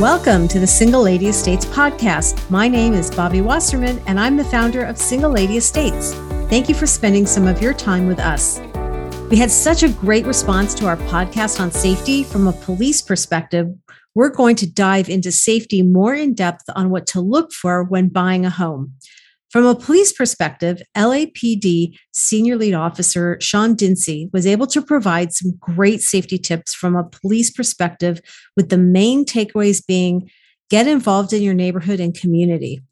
Welcome 0.00 0.46
to 0.48 0.60
the 0.60 0.66
Single 0.68 1.02
Lady 1.02 1.26
Estates 1.26 1.64
podcast. 1.64 2.48
My 2.50 2.68
name 2.68 2.94
is 2.94 3.10
Bobbie 3.10 3.40
Wasserman, 3.40 4.00
and 4.06 4.20
I'm 4.20 4.36
the 4.36 4.44
founder 4.44 4.84
of 4.84 4.96
Single 4.96 5.32
Lady 5.32 5.56
Estates. 5.56 6.14
Thank 6.48 6.68
you 6.68 6.74
for 6.76 6.86
spending 6.86 7.26
some 7.26 7.48
of 7.48 7.60
your 7.60 7.74
time 7.74 8.06
with 8.06 8.20
us. 8.20 8.60
We 9.28 9.38
had 9.38 9.50
such 9.50 9.82
a 9.82 9.88
great 9.88 10.24
response 10.24 10.72
to 10.74 10.86
our 10.86 10.98
podcast 10.98 11.58
on 11.58 11.72
safety 11.72 12.22
from 12.22 12.46
a 12.46 12.52
police 12.52 13.02
perspective. 13.02 13.74
We're 14.14 14.28
going 14.28 14.54
to 14.56 14.72
dive 14.72 15.08
into 15.08 15.32
safety 15.32 15.82
more 15.82 16.14
in 16.14 16.32
depth 16.32 16.70
on 16.76 16.90
what 16.90 17.08
to 17.08 17.20
look 17.20 17.50
for 17.52 17.82
when 17.82 18.08
buying 18.08 18.46
a 18.46 18.50
home. 18.50 18.92
From 19.50 19.64
a 19.64 19.74
police 19.74 20.12
perspective, 20.12 20.82
LAPD 20.94 21.96
Senior 22.12 22.56
Lead 22.56 22.74
Officer 22.74 23.38
Sean 23.40 23.74
Dinse 23.74 24.28
was 24.30 24.46
able 24.46 24.66
to 24.66 24.82
provide 24.82 25.32
some 25.32 25.52
great 25.58 26.02
safety 26.02 26.36
tips 26.36 26.74
from 26.74 26.94
a 26.94 27.04
police 27.04 27.50
perspective, 27.50 28.20
with 28.56 28.68
the 28.68 28.76
main 28.76 29.24
takeaways 29.24 29.84
being 29.86 30.30
get 30.68 30.86
involved 30.86 31.32
in 31.32 31.42
your 31.42 31.54
neighborhood 31.54 31.98
and 31.98 32.18
community. 32.18 32.82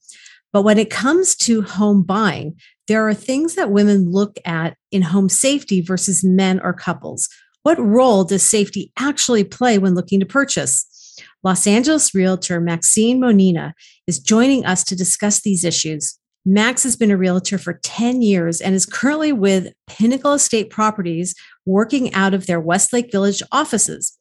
But 0.51 0.63
when 0.63 0.79
it 0.79 0.89
comes 0.89 1.37
to 1.37 1.61
home 1.61 2.03
buying, 2.03 2.59
there 2.89 3.07
are 3.07 3.13
things 3.13 3.55
that 3.57 3.71
women 3.71 4.11
look 4.11 4.39
at 4.47 4.79
in 4.91 5.03
home 5.03 5.29
safety 5.29 5.83
versus 5.83 6.25
men 6.25 6.59
or 6.61 6.73
couples. 6.73 7.29
What 7.65 7.79
role 7.79 8.25
does 8.25 8.49
safety 8.49 8.93
actually 8.99 9.45
play 9.45 9.77
when 9.77 9.95
looking 9.95 10.21
to 10.21 10.27
purchase? 10.27 10.87
Los 11.43 11.67
Angeles 11.67 12.15
realtor 12.15 12.61
Maxine 12.61 13.21
Monina 13.21 13.73
is 14.07 14.19
joining 14.19 14.65
us 14.65 14.85
to 14.85 14.97
discuss 14.97 15.43
these 15.43 15.63
issues. 15.63 16.19
Max 16.49 16.85
has 16.85 16.95
been 16.95 17.11
a 17.11 17.17
realtor 17.17 17.59
for 17.59 17.81
10 17.83 18.23
years 18.23 18.61
and 18.61 18.73
is 18.73 18.87
currently 18.87 19.33
with 19.33 19.73
Pinnacle 19.89 20.33
Estate 20.33 20.71
Properties, 20.71 21.35
working 21.65 22.15
out 22.15 22.35
of 22.35 22.47
their 22.47 22.61
Westlake 22.61 23.11
Village 23.11 23.43
offices. 23.51 24.17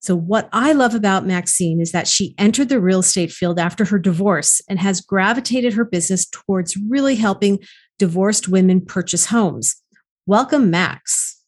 So, 0.00 0.16
what 0.16 0.48
I 0.50 0.72
love 0.72 0.94
about 0.94 1.26
Maxine 1.26 1.82
is 1.82 1.92
that 1.92 2.08
she 2.08 2.34
entered 2.38 2.70
the 2.70 2.80
real 2.80 3.00
estate 3.00 3.30
field 3.30 3.58
after 3.58 3.84
her 3.84 3.98
divorce 3.98 4.62
and 4.66 4.78
has 4.78 5.02
gravitated 5.02 5.74
her 5.74 5.84
business 5.84 6.26
towards 6.26 6.74
really 6.88 7.16
helping 7.16 7.58
divorced 7.98 8.48
women 8.48 8.80
purchase 8.80 9.26
homes. 9.26 9.76
Welcome, 10.24 10.70
Max. 10.70 11.42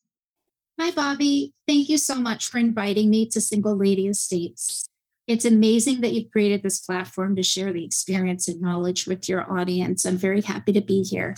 Hi, 0.79 0.91
Bobbie. 0.91 1.55
Thank 1.67 1.89
you 1.89 1.97
so 1.97 2.17
much 2.17 2.49
for 2.49 2.59
inviting 2.59 3.09
me 3.09 3.27
to 3.31 3.41
Single 3.41 3.77
Lady 3.77 4.07
Estates. 4.07 4.90
It's 5.31 5.45
amazing 5.45 6.01
that 6.01 6.13
you've 6.13 6.33
created 6.33 6.65
this 6.65 6.81
platform 6.81 7.37
to 7.37 7.45
share 7.45 7.73
the 7.73 7.85
experience 7.85 8.49
and 8.49 8.61
knowledge 8.61 9.07
with 9.07 9.29
your 9.29 9.49
audience. 9.49 10.05
I'm 10.05 10.17
very 10.17 10.41
happy 10.41 10.73
to 10.73 10.81
be 10.81 11.05
here. 11.05 11.37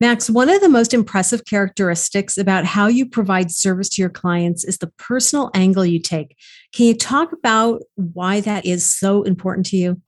Max, 0.00 0.30
one 0.30 0.48
of 0.48 0.60
the 0.60 0.68
most 0.68 0.94
impressive 0.94 1.44
characteristics 1.44 2.38
about 2.38 2.64
how 2.64 2.86
you 2.86 3.08
provide 3.08 3.50
service 3.50 3.88
to 3.88 4.02
your 4.02 4.08
clients 4.08 4.62
is 4.62 4.78
the 4.78 4.92
personal 4.98 5.50
angle 5.52 5.84
you 5.84 5.98
take. 5.98 6.36
Can 6.72 6.86
you 6.86 6.94
talk 6.94 7.32
about 7.32 7.82
why 7.96 8.40
that 8.40 8.64
is 8.64 8.88
so 8.88 9.24
important 9.24 9.66
to 9.66 9.76
you? 9.76 10.00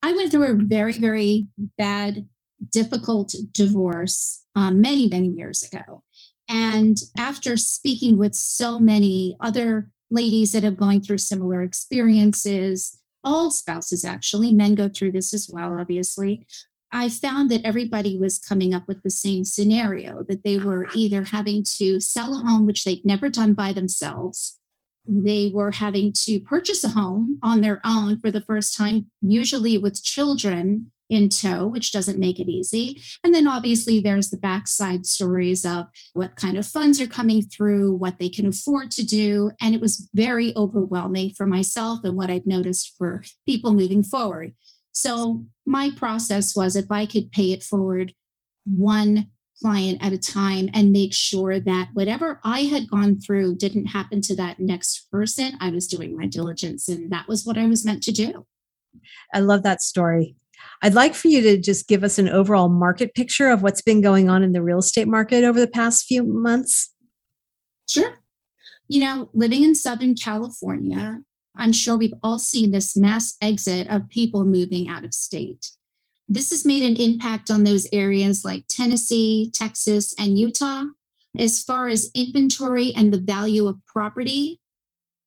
I 0.00 0.12
went 0.12 0.30
through 0.30 0.52
a 0.52 0.54
very, 0.54 0.92
very 0.92 1.48
bad, 1.76 2.28
difficult 2.70 3.34
divorce 3.50 4.44
um, 4.54 4.80
many, 4.80 5.08
many 5.08 5.30
years 5.30 5.64
ago. 5.64 6.04
And 6.48 6.96
after 7.18 7.56
speaking 7.56 8.18
with 8.18 8.36
so 8.36 8.78
many 8.78 9.36
other 9.40 9.90
ladies 10.12 10.52
that 10.52 10.62
have 10.62 10.76
gone 10.76 11.00
through 11.00 11.18
similar 11.18 11.62
experiences, 11.62 12.98
all 13.24 13.50
spouses 13.50 14.04
actually, 14.04 14.52
men 14.52 14.74
go 14.74 14.88
through 14.88 15.12
this 15.12 15.32
as 15.32 15.48
well, 15.50 15.78
obviously. 15.80 16.46
I 16.92 17.08
found 17.08 17.50
that 17.50 17.64
everybody 17.64 18.18
was 18.18 18.38
coming 18.38 18.74
up 18.74 18.86
with 18.86 19.02
the 19.02 19.10
same 19.10 19.44
scenario 19.44 20.22
that 20.28 20.44
they 20.44 20.58
were 20.58 20.88
either 20.94 21.24
having 21.24 21.64
to 21.78 22.00
sell 22.00 22.34
a 22.34 22.44
home, 22.46 22.66
which 22.66 22.84
they'd 22.84 23.04
never 23.04 23.30
done 23.30 23.54
by 23.54 23.72
themselves. 23.72 24.58
They 25.06 25.50
were 25.52 25.70
having 25.70 26.12
to 26.24 26.38
purchase 26.40 26.84
a 26.84 26.90
home 26.90 27.38
on 27.42 27.62
their 27.62 27.80
own 27.82 28.20
for 28.20 28.30
the 28.30 28.42
first 28.42 28.76
time, 28.76 29.06
usually 29.22 29.78
with 29.78 30.04
children 30.04 30.92
in 31.12 31.28
tow, 31.28 31.66
which 31.66 31.92
doesn't 31.92 32.18
make 32.18 32.40
it 32.40 32.48
easy. 32.48 33.02
And 33.22 33.34
then 33.34 33.46
obviously 33.46 34.00
there's 34.00 34.30
the 34.30 34.38
backside 34.38 35.04
stories 35.04 35.66
of 35.66 35.88
what 36.14 36.36
kind 36.36 36.56
of 36.56 36.66
funds 36.66 37.02
are 37.02 37.06
coming 37.06 37.42
through, 37.42 37.94
what 37.96 38.18
they 38.18 38.30
can 38.30 38.46
afford 38.46 38.90
to 38.92 39.04
do. 39.04 39.50
And 39.60 39.74
it 39.74 39.80
was 39.82 40.08
very 40.14 40.56
overwhelming 40.56 41.34
for 41.36 41.44
myself 41.44 42.00
and 42.02 42.16
what 42.16 42.30
I've 42.30 42.46
noticed 42.46 42.94
for 42.96 43.22
people 43.44 43.74
moving 43.74 44.02
forward. 44.02 44.54
So 44.92 45.44
my 45.66 45.90
process 45.94 46.56
was 46.56 46.76
if 46.76 46.90
I 46.90 47.04
could 47.04 47.30
pay 47.30 47.52
it 47.52 47.62
forward 47.62 48.14
one 48.64 49.26
client 49.60 50.02
at 50.02 50.14
a 50.14 50.18
time 50.18 50.70
and 50.72 50.92
make 50.92 51.12
sure 51.12 51.60
that 51.60 51.90
whatever 51.92 52.40
I 52.42 52.60
had 52.60 52.88
gone 52.88 53.20
through 53.20 53.56
didn't 53.56 53.86
happen 53.88 54.22
to 54.22 54.36
that 54.36 54.60
next 54.60 55.10
person, 55.10 55.58
I 55.60 55.68
was 55.68 55.86
doing 55.86 56.16
my 56.16 56.24
diligence 56.24 56.88
and 56.88 57.12
that 57.12 57.28
was 57.28 57.44
what 57.44 57.58
I 57.58 57.66
was 57.66 57.84
meant 57.84 58.02
to 58.04 58.12
do. 58.12 58.46
I 59.34 59.40
love 59.40 59.62
that 59.64 59.82
story. 59.82 60.36
I'd 60.82 60.94
like 60.94 61.14
for 61.14 61.28
you 61.28 61.40
to 61.42 61.58
just 61.58 61.88
give 61.88 62.02
us 62.02 62.18
an 62.18 62.28
overall 62.28 62.68
market 62.68 63.14
picture 63.14 63.48
of 63.50 63.62
what's 63.62 63.82
been 63.82 64.00
going 64.00 64.28
on 64.28 64.42
in 64.42 64.52
the 64.52 64.62
real 64.62 64.78
estate 64.78 65.08
market 65.08 65.44
over 65.44 65.60
the 65.60 65.68
past 65.68 66.06
few 66.06 66.22
months. 66.24 66.92
Sure. 67.88 68.18
You 68.88 69.00
know, 69.00 69.30
living 69.32 69.62
in 69.62 69.74
Southern 69.74 70.14
California, 70.14 71.20
I'm 71.56 71.72
sure 71.72 71.96
we've 71.96 72.14
all 72.22 72.38
seen 72.38 72.70
this 72.70 72.96
mass 72.96 73.36
exit 73.40 73.88
of 73.88 74.08
people 74.08 74.44
moving 74.44 74.88
out 74.88 75.04
of 75.04 75.14
state. 75.14 75.70
This 76.28 76.50
has 76.50 76.64
made 76.64 76.82
an 76.82 76.96
impact 76.96 77.50
on 77.50 77.64
those 77.64 77.86
areas 77.92 78.44
like 78.44 78.64
Tennessee, 78.68 79.50
Texas, 79.52 80.14
and 80.18 80.38
Utah. 80.38 80.84
As 81.38 81.62
far 81.62 81.88
as 81.88 82.10
inventory 82.14 82.92
and 82.94 83.12
the 83.12 83.20
value 83.20 83.66
of 83.66 83.84
property, 83.86 84.60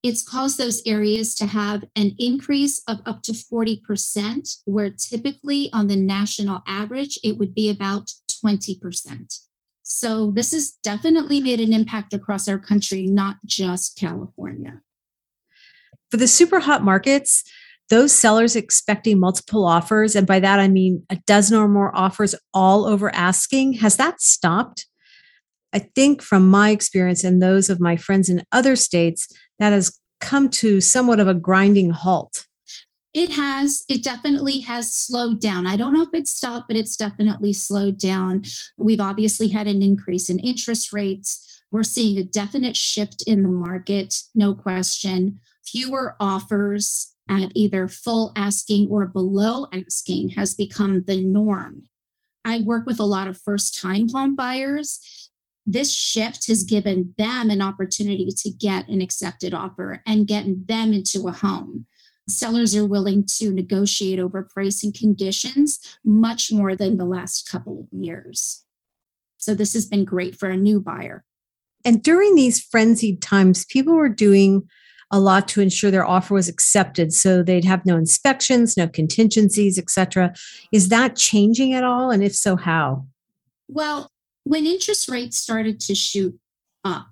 it's 0.06 0.22
caused 0.22 0.60
those 0.60 0.84
areas 0.86 1.34
to 1.34 1.48
have 1.48 1.84
an 1.96 2.16
increase 2.20 2.80
of 2.88 3.02
up 3.08 3.24
to 3.24 3.32
40%, 3.32 4.58
where 4.66 4.92
typically 4.92 5.72
on 5.74 5.88
the 5.88 5.96
national 5.96 6.62
average, 6.68 7.18
it 7.24 7.40
would 7.40 7.56
be 7.56 7.72
about 7.72 8.12
20%. 8.46 9.40
So 9.82 10.30
this 10.30 10.52
has 10.52 10.74
definitely 10.84 11.42
made 11.42 11.60
an 11.60 11.74
impact 11.74 12.14
across 12.14 12.48
our 12.48 12.60
country, 12.60 13.08
not 13.08 13.38
just 13.46 13.98
California. 13.98 14.82
For 16.12 16.18
the 16.18 16.28
super 16.28 16.60
hot 16.60 16.84
markets, 16.84 17.44
those 17.90 18.14
sellers 18.14 18.56
expecting 18.56 19.20
multiple 19.20 19.66
offers, 19.66 20.16
and 20.16 20.28
by 20.28 20.40
that 20.40 20.60
I 20.60 20.68
mean 20.68 21.04
a 21.10 21.16
dozen 21.26 21.58
or 21.58 21.68
more 21.68 21.96
offers 21.98 22.36
all 22.54 22.86
over 22.86 23.14
asking, 23.16 23.74
has 23.74 23.98
that 23.98 24.22
stopped? 24.22 24.86
I 25.76 25.80
think 25.80 26.22
from 26.22 26.50
my 26.50 26.70
experience 26.70 27.26
and 27.26 27.44
those 27.44 27.70
of 27.70 27.82
my 27.82 27.98
friends 27.98 28.30
in 28.30 28.44
other 28.54 28.78
states, 28.78 29.28
that 29.60 29.74
has 29.74 30.00
come 30.22 30.50
to 30.50 30.80
somewhat 30.80 31.20
of 31.20 31.28
a 31.28 31.34
grinding 31.34 31.90
halt. 31.90 32.46
It 33.14 33.32
has, 33.32 33.84
it 33.90 34.02
definitely 34.02 34.62
has 34.62 34.94
slowed 34.94 35.42
down. 35.42 35.68
I 35.68 35.76
don't 35.76 35.94
know 35.94 36.04
if 36.04 36.14
it's 36.14 36.32
stopped, 36.32 36.70
but 36.70 36.78
it's 36.78 36.96
definitely 36.96 37.52
slowed 37.52 37.98
down. 37.98 38.44
We've 38.78 39.02
obviously 39.02 39.50
had 39.50 39.68
an 39.68 39.82
increase 39.82 40.30
in 40.30 40.40
interest 40.40 40.94
rates. 40.94 41.62
We're 41.72 41.84
seeing 41.84 42.18
a 42.18 42.24
definite 42.24 42.78
shift 42.78 43.24
in 43.28 43.44
the 43.44 43.50
market, 43.50 44.16
no 44.34 44.56
question. 44.56 45.42
Fewer 45.66 46.16
offers 46.22 47.14
at 47.30 47.52
either 47.54 47.90
full 47.90 48.32
asking 48.38 48.88
or 48.90 49.08
below 49.08 49.68
asking 49.74 50.30
has 50.30 50.54
become 50.54 51.04
the 51.06 51.22
norm. 51.22 51.84
I 52.46 52.60
work 52.62 52.86
with 52.86 53.00
a 53.00 53.06
lot 53.06 53.28
of 53.28 53.42
first 53.42 53.82
time 53.82 54.08
home 54.10 54.36
buyers 54.36 55.25
this 55.66 55.92
shift 55.92 56.48
has 56.48 56.64
given 56.64 57.14
them 57.18 57.50
an 57.50 57.62
opportunity 57.62 58.30
to 58.38 58.50
get 58.52 58.88
an 58.88 59.02
accepted 59.02 59.54
offer 59.54 60.02
and 60.06 60.28
get 60.28 60.68
them 60.68 60.94
into 60.94 61.28
a 61.28 61.32
home. 61.32 61.88
Sellers 62.28 62.76
are 62.76 62.86
willing 62.86 63.26
to 63.38 63.52
negotiate 63.52 64.20
over 64.20 64.44
price 64.44 64.84
and 64.84 64.94
conditions 64.94 65.80
much 66.04 66.52
more 66.52 66.76
than 66.76 66.98
the 66.98 67.06
last 67.06 67.50
couple 67.50 67.82
of 67.82 68.00
years. 68.00 68.64
So, 69.38 69.54
this 69.54 69.74
has 69.74 69.86
been 69.86 70.06
great 70.06 70.36
for 70.36 70.50
a 70.50 70.58
new 70.58 70.80
buyer. 70.80 71.24
And 71.84 72.02
during 72.02 72.34
these 72.34 72.60
frenzied 72.60 73.22
times, 73.22 73.66
people 73.66 73.96
were 73.96 74.10
doing 74.10 74.68
a 75.12 75.20
lot 75.20 75.48
to 75.50 75.62
ensure 75.62 75.92
their 75.92 76.06
offer 76.06 76.34
was 76.34 76.50
accepted 76.50 77.14
so 77.14 77.44
they'd 77.44 77.64
have 77.64 77.86
no 77.86 77.96
inspections 77.96 78.76
no 78.76 78.88
contingencies 78.88 79.78
etc 79.78 80.34
is 80.72 80.90
that 80.90 81.16
changing 81.16 81.74
at 81.74 81.84
all 81.84 82.10
and 82.10 82.24
if 82.24 82.36
so 82.36 82.56
how 82.56 83.06
well 83.68 84.12
when 84.46 84.66
interest 84.66 85.10
rates 85.10 85.38
started 85.38 85.80
to 85.82 85.96
shoot 85.96 86.40
up, 86.84 87.08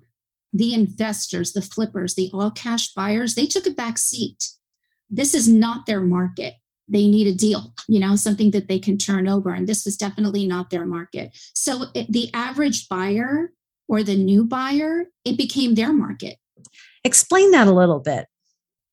the 0.52 0.72
investors, 0.72 1.52
the 1.52 1.60
flippers, 1.60 2.14
the 2.14 2.30
all 2.32 2.50
cash 2.52 2.94
buyers, 2.94 3.34
they 3.34 3.44
took 3.44 3.66
a 3.66 3.72
back 3.72 3.98
seat. 3.98 4.50
This 5.10 5.34
is 5.34 5.48
not 5.48 5.84
their 5.84 6.00
market. 6.00 6.54
They 6.86 7.08
need 7.08 7.26
a 7.26 7.34
deal, 7.34 7.74
you 7.88 7.98
know, 7.98 8.14
something 8.14 8.52
that 8.52 8.68
they 8.68 8.78
can 8.78 8.98
turn 8.98 9.28
over. 9.28 9.50
And 9.50 9.66
this 9.66 9.84
was 9.84 9.96
definitely 9.96 10.46
not 10.46 10.70
their 10.70 10.86
market. 10.86 11.36
So 11.54 11.86
it, 11.94 12.10
the 12.12 12.30
average 12.34 12.88
buyer 12.88 13.52
or 13.88 14.02
the 14.02 14.16
new 14.16 14.44
buyer, 14.44 15.06
it 15.24 15.36
became 15.36 15.74
their 15.74 15.92
market. 15.92 16.36
Explain 17.02 17.50
that 17.50 17.66
a 17.66 17.72
little 17.72 18.00
bit. 18.00 18.26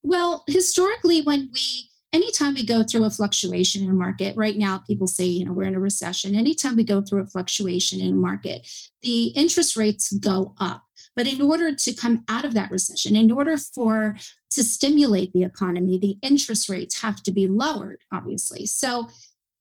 Well, 0.04 0.44
historically, 0.48 1.22
when 1.22 1.52
we 1.54 1.91
anytime 2.14 2.54
we 2.54 2.66
go 2.66 2.84
through 2.84 3.06
a 3.06 3.10
fluctuation 3.10 3.84
in 3.84 3.90
a 3.90 3.94
market, 3.94 4.36
right 4.36 4.58
now 4.58 4.80
people 4.80 5.08
say, 5.08 5.26
you 5.26 5.46
know, 5.46 5.54
we're 5.54 5.64
in 5.64 5.76
a 5.76 5.80
recession. 5.80 6.36
Anytime 6.36 6.76
we 6.76 6.84
go 6.84 7.02
through 7.02 7.22
a 7.22 7.28
fluctuation 7.28 8.02
in 8.02 8.14
a 8.14 8.16
market, 8.16 8.68
the 9.02 9.28
interest 9.28 9.78
rates 9.78 10.12
go 10.14 10.54
up. 10.60 10.84
But 11.16 11.28
in 11.28 11.42
order 11.42 11.74
to 11.76 11.94
come 11.94 12.24
out 12.30 12.46
of 12.46 12.54
that 12.54 12.72
recession, 12.72 13.16
in 13.16 13.32
order 13.32 13.58
for 13.58 14.16
to 14.52 14.64
stimulate 14.64 15.34
the 15.34 15.44
economy, 15.44 15.98
the 15.98 16.18
interest 16.22 16.70
rates 16.70 17.02
have 17.02 17.22
to 17.24 17.32
be 17.32 17.48
lowered, 17.48 18.00
obviously. 18.12 18.66
So 18.66 19.10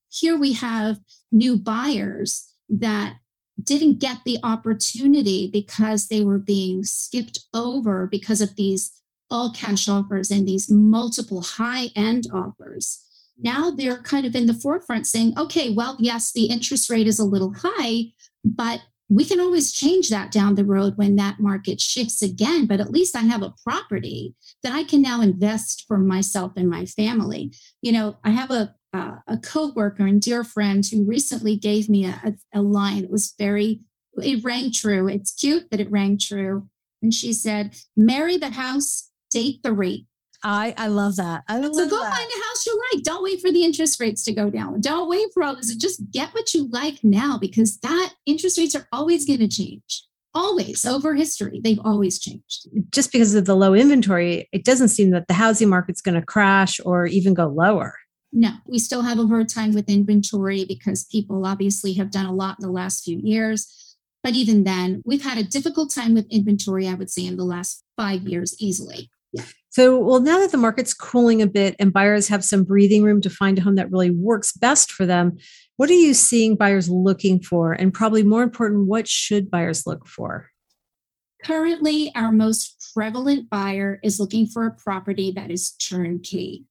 here 0.08 0.37
we 0.37 0.53
have 0.55 0.99
new 1.32 1.56
buyers 1.56 2.53
that 2.69 3.17
didn't 3.62 3.99
get 3.99 4.19
the 4.25 4.38
opportunity 4.43 5.49
because 5.49 6.08
they 6.08 6.25
were 6.25 6.38
being 6.38 6.85
skipped 6.85 7.41
over 7.53 8.06
because 8.06 8.41
of 8.41 8.56
these 8.56 9.00
all 9.31 9.53
cash 9.53 9.88
offers 9.88 10.31
and 10.31 10.47
these 10.47 10.71
multiple 10.71 11.43
high 11.43 11.88
end 11.97 12.27
offers. 12.32 13.05
Now 13.38 13.71
they're 13.71 14.03
kind 14.03 14.27
of 14.27 14.35
in 14.35 14.47
the 14.47 14.55
forefront 14.55 15.06
saying, 15.06 15.35
okay, 15.38 15.71
well, 15.71 15.97
yes, 15.99 16.32
the 16.32 16.47
interest 16.47 16.91
rate 16.91 17.06
is 17.06 17.19
a 17.19 17.25
little 17.25 17.55
high, 17.56 18.12
but 18.44 18.81
we 19.09 19.25
can 19.25 19.41
always 19.41 19.73
change 19.73 20.09
that 20.09 20.31
down 20.31 20.55
the 20.55 20.65
road 20.65 20.97
when 20.97 21.17
that 21.17 21.41
market 21.41 21.81
shifts 21.81 22.23
again. 22.23 22.67
But 22.67 22.81
at 22.81 22.93
least 22.93 23.17
I 23.17 23.23
have 23.23 23.43
a 23.43 23.55
property 23.65 24.35
that 24.62 24.73
I 24.73 24.85
can 24.85 25.03
now 25.03 25.21
invest 25.21 25.85
for 25.88 25.99
myself 25.99 26.53
and 26.56 26.71
my 26.71 26.87
family. 26.87 27.53
You 27.82 27.93
know, 27.93 28.19
I 28.25 28.31
have 28.31 28.50
a 28.50 28.75
uh, 28.93 29.17
a 29.29 29.37
coworker 29.37 30.05
and 30.05 30.21
dear 30.21 30.43
friend 30.43 30.85
who 30.85 31.05
recently 31.05 31.56
gave 31.56 31.88
me 31.88 32.05
a, 32.06 32.21
a, 32.25 32.61
a 32.61 32.62
line 32.62 33.03
that 33.03 33.11
was 33.11 33.35
very 33.38 33.82
it 34.17 34.43
rang 34.44 34.73
true. 34.73 35.06
It's 35.09 35.32
cute, 35.32 35.71
that 35.71 35.81
it 35.81 35.91
rang 35.91 36.19
true. 36.19 36.69
And 37.03 37.15
she 37.15 37.32
said, 37.32 37.77
"Marry 37.97 38.37
the 38.37 38.50
house, 38.50 39.09
date 39.31 39.62
the 39.62 39.73
rate." 39.73 40.06
I 40.43 40.75
I 40.77 40.88
love 40.88 41.17
that. 41.17 41.43
I 41.49 41.59
love 41.59 41.75
so 41.75 41.88
go 41.88 42.00
that. 42.00 42.12
find 42.12 42.31
a 42.31 42.49
house 42.49 42.67
you 42.67 42.82
like. 42.93 43.05
Don't 43.05 43.23
wait 43.23 43.41
for 43.41 43.50
the 43.53 43.65
interest 43.65 44.00
rates 44.00 44.25
to 44.25 44.32
go 44.32 44.50
down. 44.50 44.81
Don't 44.81 45.09
wait 45.09 45.29
for 45.35 45.43
all 45.43 45.56
this. 45.56 45.75
Just 45.77 46.11
get 46.11 46.32
what 46.32 46.55
you 46.55 46.69
like 46.71 47.03
now 47.03 47.38
because 47.38 47.79
that 47.79 48.15
interest 48.27 48.59
rates 48.59 48.75
are 48.75 48.88
always 48.93 49.27
going 49.27 49.41
to 49.41 49.49
change. 49.49 50.05
Always 50.32 50.87
over 50.87 51.17
history, 51.17 51.61
they've 51.62 51.81
always 51.85 52.21
changed. 52.21 52.69
Just 52.93 53.11
because 53.11 53.35
of 53.35 53.47
the 53.47 53.56
low 53.56 53.75
inventory, 53.75 54.49
it 54.53 54.65
doesn't 54.65 54.88
seem 54.88 55.11
that 55.11 55.27
the 55.27 55.35
housing 55.35 55.69
market's 55.69 56.00
going 56.00 56.15
to 56.15 56.25
crash 56.25 56.81
or 56.85 57.06
even 57.06 57.35
go 57.35 57.49
lower. 57.49 57.94
No, 58.32 58.53
we 58.65 58.79
still 58.79 59.03
have 59.03 59.19
a 59.19 59.27
hard 59.27 59.49
time 59.49 59.75
with 59.75 59.88
inventory 59.88 60.65
because 60.65 61.05
people 61.05 61.44
obviously 61.44 61.94
have 61.94 62.12
done 62.12 62.27
a 62.27 62.32
lot 62.32 62.59
in 62.61 62.67
the 62.67 62.73
last 62.73 63.03
few 63.03 63.19
years. 63.19 63.97
But 64.23 64.35
even 64.35 64.62
then, 64.62 65.03
we've 65.05 65.25
had 65.25 65.37
a 65.37 65.43
difficult 65.43 65.93
time 65.93 66.15
with 66.15 66.31
inventory, 66.31 66.87
I 66.87 66.94
would 66.94 67.11
say, 67.11 67.27
in 67.27 67.37
the 67.37 67.44
last 67.44 67.82
five 67.97 68.23
years 68.23 68.55
easily. 68.61 69.11
So, 69.71 69.99
well, 69.99 70.21
now 70.21 70.38
that 70.41 70.50
the 70.50 70.59
market's 70.59 70.93
cooling 70.93 71.41
a 71.41 71.47
bit 71.47 71.77
and 71.79 71.93
buyers 71.93 72.27
have 72.29 72.44
some 72.44 72.65
breathing 72.65 73.05
room 73.05 73.21
to 73.21 73.31
find 73.31 73.56
a 73.56 73.62
home 73.62 73.77
that 73.77 73.91
really 73.91 74.11
works 74.11 74.53
best 74.53 74.91
for 74.91 75.06
them, 75.06 75.38
what 75.77 75.88
are 75.88 75.94
you 75.94 76.12
seeing 76.12 76.56
buyers 76.56 76.91
looking 76.91 77.41
for? 77.41 77.73
And 77.73 77.94
probably 77.94 78.25
more 78.25 78.43
important, 78.43 78.88
what 78.88 79.06
should 79.06 79.50
buyers 79.50 79.87
look 79.87 80.09
for? 80.09 80.50
Currently, 81.44 82.12
our 82.17 82.32
most 82.32 82.93
prevalent 82.93 83.49
buyer 83.49 84.00
is 84.03 84.19
looking 84.19 84.47
for 84.47 84.67
a 84.67 84.75
property 84.75 85.32
that 85.32 85.50
is 85.50 85.71
turnkey. 85.71 86.65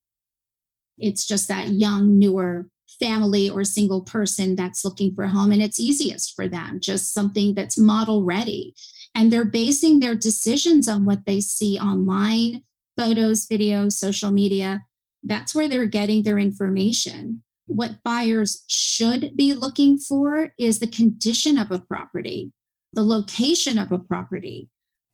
It's 0.98 1.26
just 1.26 1.48
that 1.48 1.70
young, 1.70 2.20
newer 2.20 2.68
family 3.00 3.50
or 3.50 3.64
single 3.64 4.02
person 4.02 4.56
that's 4.56 4.84
looking 4.84 5.16
for 5.16 5.24
a 5.24 5.30
home, 5.30 5.52
and 5.52 5.62
it's 5.62 5.80
easiest 5.80 6.36
for 6.36 6.48
them, 6.48 6.80
just 6.82 7.14
something 7.14 7.56
that's 7.56 7.78
model 7.78 8.24
ready. 8.24 8.76
And 9.16 9.32
they're 9.32 9.46
basing 9.46 10.00
their 10.00 10.16
decisions 10.16 10.88
on 10.88 11.06
what 11.06 11.26
they 11.26 11.42
see 11.42 11.78
online 11.78 12.64
photos, 12.98 13.48
videos, 13.48 13.94
social 13.94 14.32
media. 14.32 14.86
That's 15.24 15.56
where 15.56 15.68
they're 15.68 15.86
getting 15.86 16.24
their 16.24 16.40
information. 16.40 17.44
What 17.66 18.04
buyers 18.04 18.64
should 18.68 19.36
be 19.36 19.54
looking 19.54 19.98
for 19.98 20.54
is 20.58 20.80
the 20.80 20.88
condition 20.88 21.58
of 21.58 21.72
a 21.72 21.80
property, 21.80 22.52
the 22.94 23.04
location 23.04 23.78
of 23.78 23.92
a 23.92 24.00
property, 24.00 24.70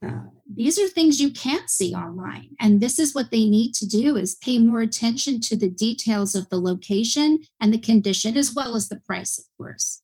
uh, 0.05 0.25
these 0.53 0.77
are 0.77 0.87
things 0.87 1.21
you 1.21 1.31
can't 1.31 1.69
see 1.69 1.93
online 1.93 2.49
and 2.59 2.79
this 2.79 2.99
is 2.99 3.15
what 3.15 3.31
they 3.31 3.49
need 3.49 3.73
to 3.73 3.87
do 3.87 4.15
is 4.15 4.35
pay 4.35 4.59
more 4.59 4.81
attention 4.81 5.39
to 5.39 5.55
the 5.55 5.69
details 5.69 6.35
of 6.35 6.47
the 6.49 6.59
location 6.59 7.39
and 7.59 7.73
the 7.73 7.79
condition 7.79 8.37
as 8.37 8.53
well 8.53 8.75
as 8.75 8.89
the 8.89 8.99
price 8.99 9.39
of 9.39 9.45
course 9.57 10.01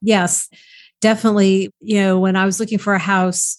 yes 0.00 0.48
definitely 1.04 1.70
you 1.80 2.00
know 2.00 2.18
when 2.18 2.34
i 2.34 2.46
was 2.46 2.58
looking 2.58 2.78
for 2.78 2.94
a 2.94 2.98
house 2.98 3.58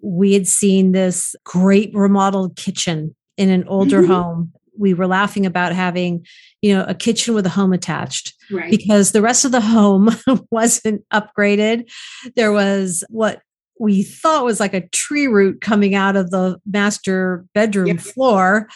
we 0.00 0.32
had 0.32 0.48
seen 0.48 0.92
this 0.92 1.36
great 1.44 1.90
remodeled 1.92 2.56
kitchen 2.56 3.14
in 3.36 3.50
an 3.50 3.68
older 3.68 4.00
mm-hmm. 4.00 4.12
home 4.12 4.52
we 4.78 4.94
were 4.94 5.06
laughing 5.06 5.44
about 5.44 5.74
having 5.74 6.24
you 6.62 6.74
know 6.74 6.82
a 6.88 6.94
kitchen 6.94 7.34
with 7.34 7.44
a 7.44 7.50
home 7.50 7.74
attached 7.74 8.32
right. 8.50 8.70
because 8.70 9.12
the 9.12 9.20
rest 9.20 9.44
of 9.44 9.52
the 9.52 9.60
home 9.60 10.08
wasn't 10.50 11.04
upgraded 11.10 11.86
there 12.34 12.50
was 12.50 13.04
what 13.10 13.42
we 13.78 14.02
thought 14.02 14.46
was 14.46 14.58
like 14.58 14.72
a 14.72 14.88
tree 14.88 15.26
root 15.26 15.60
coming 15.60 15.94
out 15.94 16.16
of 16.16 16.30
the 16.30 16.58
master 16.64 17.44
bedroom 17.52 17.88
yep. 17.88 18.00
floor 18.00 18.68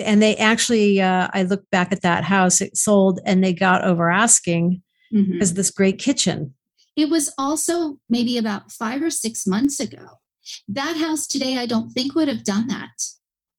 and 0.00 0.20
they 0.20 0.34
actually 0.38 1.00
uh, 1.00 1.28
i 1.32 1.44
looked 1.44 1.70
back 1.70 1.92
at 1.92 2.02
that 2.02 2.24
house 2.24 2.60
it 2.60 2.76
sold 2.76 3.20
and 3.24 3.44
they 3.44 3.52
got 3.52 3.84
over 3.84 4.10
asking 4.10 4.82
mm-hmm. 5.12 5.40
as 5.40 5.54
this 5.54 5.70
great 5.70 6.00
kitchen 6.00 6.52
it 6.96 7.08
was 7.08 7.32
also 7.38 7.98
maybe 8.08 8.38
about 8.38 8.70
five 8.70 9.02
or 9.02 9.10
six 9.10 9.46
months 9.46 9.80
ago 9.80 10.20
that 10.68 10.96
house 10.96 11.26
today 11.26 11.58
i 11.58 11.66
don't 11.66 11.90
think 11.90 12.14
would 12.14 12.28
have 12.28 12.44
done 12.44 12.66
that 12.66 13.02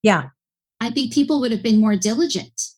yeah 0.04 0.30
i 0.80 0.90
think 0.90 1.14
people 1.14 1.40
would 1.40 1.52
have 1.52 1.64
been 1.64 1.80
more 1.80 1.96
diligent 1.96 2.76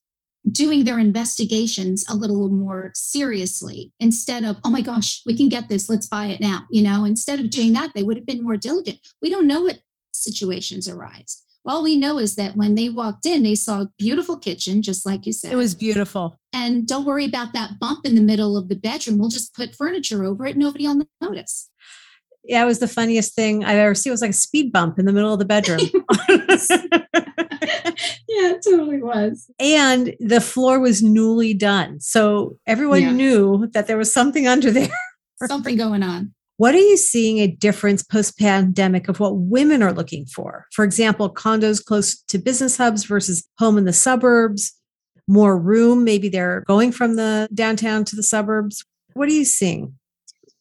doing 0.51 0.83
their 0.83 0.99
investigations 0.99 2.05
a 2.09 2.15
little 2.15 2.49
more 2.49 2.91
seriously 2.93 3.91
instead 3.99 4.43
of, 4.43 4.57
oh 4.63 4.69
my 4.69 4.81
gosh, 4.81 5.21
we 5.25 5.35
can 5.35 5.49
get 5.49 5.67
this, 5.67 5.89
let's 5.89 6.07
buy 6.07 6.27
it 6.27 6.39
now. 6.39 6.65
You 6.71 6.83
know, 6.83 7.05
instead 7.05 7.39
of 7.39 7.49
doing 7.49 7.73
that, 7.73 7.91
they 7.93 8.03
would 8.03 8.17
have 8.17 8.25
been 8.25 8.43
more 8.43 8.57
diligent. 8.57 8.99
We 9.21 9.29
don't 9.29 9.47
know 9.47 9.63
what 9.63 9.79
situations 10.13 10.87
arise. 10.87 11.43
All 11.65 11.83
we 11.83 11.97
know 11.97 12.17
is 12.17 12.35
that 12.35 12.55
when 12.55 12.75
they 12.75 12.87
walked 12.87 13.25
in, 13.25 13.43
they 13.43 13.55
saw 13.55 13.81
a 13.81 13.89
beautiful 13.97 14.37
kitchen, 14.37 14.81
just 14.81 15.05
like 15.05 15.25
you 15.25 15.33
said. 15.33 15.51
It 15.51 15.57
was 15.57 15.75
beautiful. 15.75 16.39
And 16.57 16.87
don't 16.87 17.05
worry 17.05 17.25
about 17.25 17.53
that 17.53 17.79
bump 17.79 18.03
in 18.03 18.15
the 18.15 18.21
middle 18.21 18.57
of 18.57 18.67
the 18.67 18.75
bedroom. 18.75 19.19
We'll 19.19 19.29
just 19.29 19.53
put 19.53 19.75
furniture 19.75 20.25
over 20.25 20.43
it. 20.47 20.57
Nobody 20.57 20.87
will 20.87 21.03
notice. 21.21 21.69
Yeah, 22.43 22.63
it 22.63 22.65
was 22.65 22.79
the 22.79 22.87
funniest 22.87 23.35
thing 23.35 23.63
I've 23.63 23.77
ever 23.77 23.93
seen. 23.93 24.09
It 24.09 24.13
was 24.15 24.21
like 24.21 24.31
a 24.31 24.33
speed 24.33 24.71
bump 24.71 24.97
in 24.97 25.05
the 25.05 25.13
middle 25.13 25.31
of 25.31 25.37
the 25.37 25.45
bedroom. 25.45 25.81
yeah, 26.29 26.47
it 28.27 28.63
totally 28.63 29.03
was. 29.03 29.51
And 29.59 30.15
the 30.19 30.41
floor 30.41 30.79
was 30.79 31.03
newly 31.03 31.53
done. 31.53 31.99
So 31.99 32.57
everyone 32.65 33.01
yeah. 33.03 33.11
knew 33.11 33.67
that 33.73 33.85
there 33.85 33.97
was 33.97 34.11
something 34.11 34.47
under 34.47 34.71
there. 34.71 34.89
something 35.45 35.77
going 35.77 36.01
on. 36.01 36.33
What 36.55 36.73
are 36.73 36.79
you 36.79 36.97
seeing 36.97 37.37
a 37.37 37.45
difference 37.45 38.01
post 38.01 38.39
pandemic 38.39 39.09
of 39.09 39.19
what 39.19 39.37
women 39.37 39.83
are 39.83 39.93
looking 39.93 40.25
for? 40.25 40.65
For 40.73 40.83
example, 40.83 41.31
condos 41.31 41.85
close 41.85 42.19
to 42.23 42.39
business 42.39 42.77
hubs 42.77 43.03
versus 43.03 43.47
home 43.59 43.77
in 43.77 43.85
the 43.85 43.93
suburbs, 43.93 44.73
more 45.27 45.57
room. 45.57 46.03
Maybe 46.03 46.29
they're 46.29 46.61
going 46.67 46.91
from 46.91 47.15
the 47.15 47.49
downtown 47.53 48.05
to 48.05 48.15
the 48.15 48.23
suburbs. 48.23 48.83
What 49.13 49.29
are 49.29 49.33
you 49.33 49.45
seeing? 49.45 49.97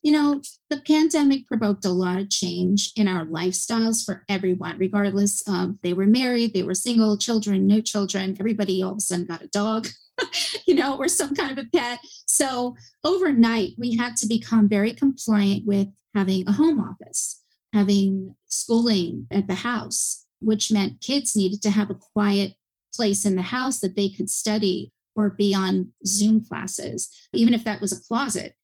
you 0.07 0.13
know, 0.13 0.41
the 0.71 0.81
pandemic 0.83 1.49
provoked 1.49 1.85
a 1.85 1.91
lot 1.91 2.21
of 2.21 2.31
change 2.31 2.93
in 2.95 3.09
our 3.09 3.27
lifestyles 3.27 4.05
for 4.05 4.23
everyone, 4.29 4.79
regardless 4.79 5.43
of 5.49 5.75
they 5.83 5.93
were 5.95 6.07
married, 6.07 6.55
they 6.55 6.63
were 6.63 6.77
single, 6.77 7.19
children, 7.19 7.67
no 7.67 7.81
children. 7.81 8.37
Everybody 8.39 8.85
all 8.85 8.93
of 8.93 8.99
a 8.99 9.01
sudden 9.01 9.27
got 9.27 9.43
a 9.43 9.49
dog, 9.49 9.89
you 10.65 10.77
know, 10.77 10.97
or 10.97 11.09
some 11.09 11.35
kind 11.35 11.51
of 11.51 11.59
a 11.59 11.69
pet. 11.77 11.99
So 12.29 12.77
overnight, 13.03 13.73
we 13.79 13.97
had 13.97 14.17
to 14.19 14.29
become 14.29 14.69
very 14.69 14.93
compliant 14.93 15.67
with 15.67 15.89
having 16.15 16.47
a 16.47 16.53
home 16.53 16.79
office, 16.79 17.43
having 17.73 18.37
schooling 18.47 19.27
at 19.33 19.49
the 19.49 19.57
house, 19.57 20.25
which 20.39 20.71
meant 20.71 21.01
kids 21.01 21.35
needed 21.35 21.63
to 21.63 21.71
have 21.71 21.91
a 21.91 21.97
quiet 21.97 22.53
place 22.97 23.25
in 23.25 23.37
the 23.37 23.43
house 23.43 23.81
that 23.81 23.97
they 23.97 24.09
could 24.09 24.31
study 24.31 24.93
or 25.15 25.31
be 25.31 25.55
on 25.55 25.93
Zoom 26.07 26.45
classes, 26.45 27.09
even 27.33 27.55
if 27.55 27.65
that 27.65 27.81
was 27.81 27.93
a 27.93 28.03
closet 28.03 28.55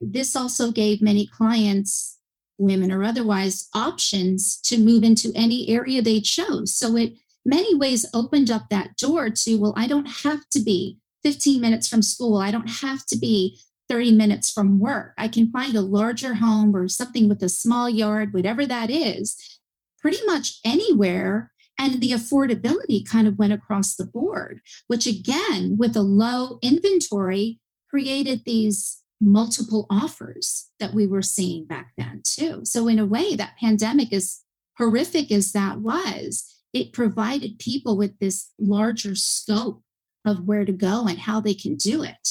this 0.00 0.36
also 0.36 0.70
gave 0.70 1.00
many 1.00 1.26
clients, 1.26 2.18
women 2.58 2.92
or 2.92 3.02
otherwise, 3.02 3.68
options 3.74 4.60
to 4.62 4.78
move 4.78 5.02
into 5.02 5.32
any 5.34 5.68
area 5.68 6.02
they 6.02 6.20
chose. 6.20 6.74
So 6.74 6.96
it 6.96 7.14
many 7.44 7.74
ways 7.74 8.06
opened 8.12 8.50
up 8.50 8.68
that 8.70 8.96
door 8.96 9.30
to, 9.30 9.56
well, 9.56 9.74
I 9.76 9.86
don't 9.86 10.22
have 10.24 10.48
to 10.50 10.60
be 10.60 10.98
15 11.22 11.60
minutes 11.60 11.88
from 11.88 12.02
school. 12.02 12.36
I 12.38 12.50
don't 12.50 12.80
have 12.80 13.06
to 13.06 13.16
be 13.16 13.60
30 13.88 14.12
minutes 14.12 14.50
from 14.50 14.80
work. 14.80 15.12
I 15.16 15.28
can 15.28 15.50
find 15.50 15.76
a 15.76 15.80
larger 15.80 16.34
home 16.34 16.74
or 16.74 16.88
something 16.88 17.28
with 17.28 17.42
a 17.42 17.48
small 17.48 17.88
yard, 17.88 18.34
whatever 18.34 18.66
that 18.66 18.90
is, 18.90 19.60
pretty 20.00 20.18
much 20.26 20.58
anywhere. 20.64 21.52
And 21.78 22.00
the 22.00 22.12
affordability 22.12 23.06
kind 23.06 23.28
of 23.28 23.38
went 23.38 23.52
across 23.52 23.94
the 23.94 24.06
board, 24.06 24.60
which 24.86 25.06
again, 25.06 25.76
with 25.78 25.96
a 25.96 26.02
low 26.02 26.58
inventory, 26.62 27.60
created 27.90 28.42
these 28.44 29.02
multiple 29.20 29.86
offers 29.88 30.68
that 30.78 30.94
we 30.94 31.06
were 31.06 31.22
seeing 31.22 31.64
back 31.64 31.92
then 31.96 32.22
too. 32.24 32.60
So 32.64 32.88
in 32.88 32.98
a 32.98 33.06
way, 33.06 33.34
that 33.36 33.56
pandemic, 33.58 34.12
as 34.12 34.40
horrific 34.78 35.30
as 35.30 35.52
that 35.52 35.80
was, 35.80 36.44
it 36.72 36.92
provided 36.92 37.58
people 37.58 37.96
with 37.96 38.18
this 38.18 38.50
larger 38.58 39.14
scope 39.14 39.82
of 40.24 40.44
where 40.44 40.64
to 40.64 40.72
go 40.72 41.06
and 41.06 41.18
how 41.18 41.40
they 41.40 41.54
can 41.54 41.76
do 41.76 42.02
it. 42.02 42.28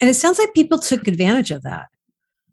And 0.00 0.10
it 0.10 0.14
sounds 0.14 0.38
like 0.38 0.52
people 0.54 0.78
took 0.78 1.08
advantage 1.08 1.50
of 1.50 1.62
that. 1.62 1.86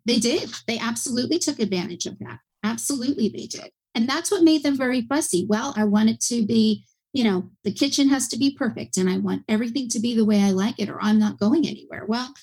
They 0.06 0.20
did. 0.20 0.52
They 0.68 0.78
absolutely 0.78 1.40
took 1.40 1.60
advantage 1.60 2.06
of 2.06 2.20
that. 2.20 2.40
Absolutely, 2.64 3.30
they 3.30 3.48
did. 3.48 3.72
And 3.96 4.08
that's 4.08 4.30
what 4.30 4.44
made 4.44 4.64
them 4.64 4.78
very 4.78 5.02
fussy. 5.02 5.46
Well, 5.48 5.74
I 5.78 5.86
want 5.86 6.10
it 6.10 6.20
to 6.22 6.46
be, 6.46 6.86
you 7.14 7.24
know, 7.24 7.50
the 7.64 7.72
kitchen 7.72 8.10
has 8.10 8.28
to 8.28 8.38
be 8.38 8.56
perfect 8.56 8.98
and 8.98 9.10
I 9.10 9.18
want 9.18 9.44
everything 9.48 9.88
to 9.90 10.00
be 10.00 10.16
the 10.16 10.26
way 10.26 10.42
I 10.42 10.52
like 10.52 10.80
it 10.80 10.90
or 10.90 11.02
I'm 11.02 11.18
not 11.18 11.40
going 11.40 11.66
anywhere. 11.66 12.06
Well, 12.06 12.34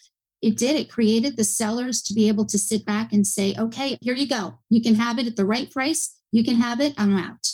it 0.40 0.56
did. 0.56 0.74
It 0.76 0.90
created 0.90 1.36
the 1.36 1.44
sellers 1.44 2.02
to 2.02 2.14
be 2.14 2.26
able 2.26 2.46
to 2.46 2.58
sit 2.58 2.84
back 2.84 3.12
and 3.12 3.26
say, 3.26 3.54
okay, 3.58 3.98
here 4.00 4.14
you 4.14 4.26
go. 4.26 4.58
You 4.70 4.82
can 4.82 4.96
have 4.96 5.18
it 5.18 5.26
at 5.26 5.36
the 5.36 5.44
right 5.44 5.70
price. 5.70 6.16
You 6.32 6.42
can 6.42 6.56
have 6.56 6.80
it. 6.80 6.94
I'm 6.96 7.16
out. 7.16 7.46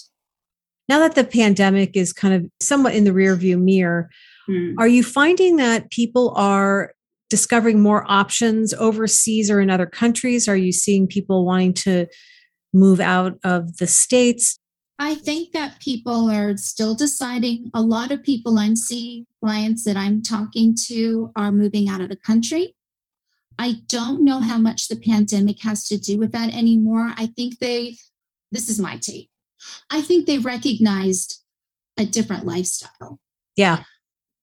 Now 0.89 1.01
that 1.01 1.15
the 1.15 1.25
pandemic 1.25 1.97
is 1.97 2.13
kind 2.13 2.33
of 2.33 2.51
somewhat 2.63 2.95
in 2.95 3.05
the 3.05 3.11
rearview 3.11 3.61
mirror, 3.61 4.09
mm. 4.49 4.75
are 4.79 4.89
you 4.89 5.03
finding 5.03 5.57
that 5.57 5.91
people 5.91 6.33
are 6.37 6.93
discovering 7.29 7.81
more 7.81 8.11
options 8.11 8.73
overseas 8.73 9.51
or 9.51 9.61
in 9.61 9.69
other 9.69 9.85
countries? 9.85 10.49
Are 10.49 10.57
you 10.57 10.73
seeing 10.73 11.07
people 11.07 11.45
wanting 11.45 11.75
to 11.75 12.07
move 12.73 13.01
out 13.01 13.39
of 13.45 13.79
the 13.79 13.87
states? 13.87 14.59
I 14.99 15.15
think 15.15 15.53
that 15.53 15.81
people 15.81 16.29
are 16.31 16.57
still 16.57 16.95
deciding. 16.95 17.71
A 17.73 17.81
lot 17.81 18.11
of 18.11 18.23
people 18.23 18.59
I'm 18.59 18.75
seeing, 18.75 19.27
clients 19.43 19.85
that 19.85 19.97
I'm 19.97 20.23
talking 20.23 20.75
to, 20.87 21.31
are 21.37 21.53
moving 21.53 21.89
out 21.89 22.01
of 22.01 22.09
the 22.09 22.17
country. 22.17 22.75
I 23.59 23.77
don't 23.87 24.25
know 24.25 24.41
how 24.41 24.59
much 24.59 24.89
the 24.89 24.97
pandemic 24.97 25.63
has 25.63 25.85
to 25.85 25.99
do 25.99 26.19
with 26.19 26.33
that 26.33 26.55
anymore. 26.55 27.13
I 27.17 27.27
think 27.27 27.59
they, 27.59 27.97
this 28.53 28.69
is 28.69 28.81
my 28.81 28.97
take, 28.97 29.31
I 29.91 30.01
think 30.01 30.27
they 30.27 30.39
recognized 30.39 31.43
a 31.97 32.05
different 32.05 32.47
lifestyle. 32.47 33.19
Yeah. 33.57 33.83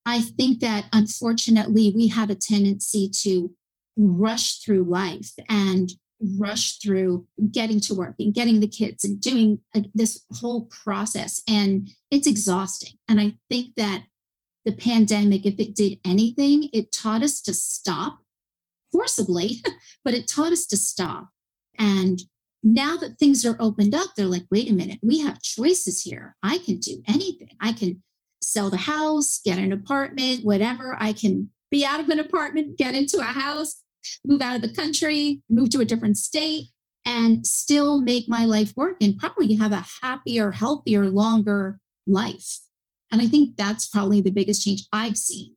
I 0.06 0.22
think 0.22 0.60
that 0.60 0.86
unfortunately 0.94 1.92
we 1.96 2.10
have 2.10 2.30
a 2.30 2.36
tendency 2.36 3.10
to 3.22 3.52
rush 3.98 4.60
through 4.60 4.84
life 4.84 5.32
and 5.50 5.94
rush 6.38 6.78
through 6.80 7.28
getting 7.52 7.80
to 7.82 7.94
work 7.94 8.16
and 8.20 8.34
getting 8.34 8.60
the 8.60 8.68
kids 8.68 9.04
and 9.04 9.20
doing 9.20 9.60
this 9.94 10.24
whole 10.34 10.66
process. 10.66 11.42
And 11.48 11.90
it's 12.12 12.28
exhausting. 12.28 12.94
And 13.08 13.20
I 13.20 13.34
think 13.50 13.76
that 13.76 14.04
the 14.64 14.72
pandemic, 14.72 15.46
if 15.46 15.60
it 15.60 15.76
did 15.76 16.00
anything, 16.06 16.70
it 16.74 16.92
taught 16.92 17.22
us 17.22 17.42
to 17.42 17.54
stop 17.54 18.20
forcibly, 18.92 19.64
but 20.04 20.14
it 20.14 20.28
taught 20.28 20.52
us 20.52 20.66
to 20.68 20.78
stop. 20.78 21.30
And 21.78 22.22
now 22.64 22.98
that 22.98 23.20
things 23.20 23.46
are 23.46 23.58
opened 23.60 23.94
up, 23.94 24.16
they're 24.16 24.26
like, 24.26 24.46
wait 24.50 24.70
a 24.70 24.74
minute, 24.74 25.00
we 25.04 25.20
have 25.20 25.42
choices 25.42 26.02
here. 26.02 26.36
I 26.42 26.58
can 26.58 26.80
do 26.80 27.04
anything. 27.08 27.52
I 27.62 27.74
can 27.74 28.02
sell 28.42 28.70
the 28.70 28.78
house, 28.78 29.40
get 29.44 29.60
an 29.60 29.72
apartment, 29.72 30.44
whatever. 30.44 30.98
I 31.00 31.14
can 31.14 31.50
be 31.70 31.86
out 31.86 32.00
of 32.00 32.10
an 32.10 32.20
apartment, 32.20 32.78
get 32.78 32.96
into 32.96 33.20
a 33.20 33.24
house, 33.24 33.84
move 34.26 34.42
out 34.42 34.56
of 34.56 34.62
the 34.62 34.74
country, 34.74 35.42
move 35.50 35.70
to 35.72 35.82
a 35.82 35.86
different 35.86 36.18
state, 36.18 36.68
and 37.06 37.46
still 37.46 38.02
make 38.02 38.28
my 38.28 38.46
life 38.46 38.74
work 38.76 38.98
and 39.02 39.18
probably 39.18 39.56
have 39.56 39.72
a 39.72 39.86
happier, 40.02 40.52
healthier, 40.52 41.10
longer 41.10 41.80
life. 42.08 42.60
And 43.12 43.22
I 43.22 43.28
think 43.28 43.56
that's 43.56 43.88
probably 43.88 44.22
the 44.22 44.32
biggest 44.32 44.64
change 44.64 44.88
I've 44.92 45.18
seen 45.18 45.56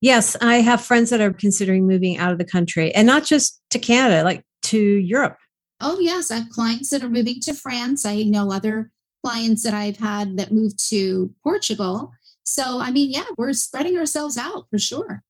Yes, 0.00 0.34
I 0.40 0.56
have 0.56 0.80
friends 0.80 1.10
that 1.10 1.20
are 1.20 1.32
considering 1.32 1.86
moving 1.86 2.16
out 2.16 2.32
of 2.32 2.38
the 2.38 2.44
country 2.44 2.92
and 2.94 3.06
not 3.06 3.24
just 3.24 3.60
to 3.70 3.78
Canada, 3.78 4.24
like 4.24 4.44
to 4.62 4.78
Europe. 4.78 5.36
Oh, 5.80 5.98
yes. 6.00 6.30
I 6.30 6.36
have 6.36 6.48
clients 6.48 6.90
that 6.90 7.02
are 7.02 7.10
moving 7.10 7.40
to 7.42 7.54
France. 7.54 8.06
I 8.06 8.22
know 8.22 8.50
other 8.50 8.90
clients 9.24 9.62
that 9.62 9.74
I've 9.74 9.98
had 9.98 10.38
that 10.38 10.52
moved 10.52 10.88
to 10.88 11.34
Portugal. 11.42 12.12
So, 12.44 12.80
I 12.80 12.90
mean, 12.90 13.10
yeah, 13.10 13.24
we're 13.36 13.52
spreading 13.52 13.98
ourselves 13.98 14.38
out 14.38 14.66
for 14.70 14.78
sure. 14.78 15.22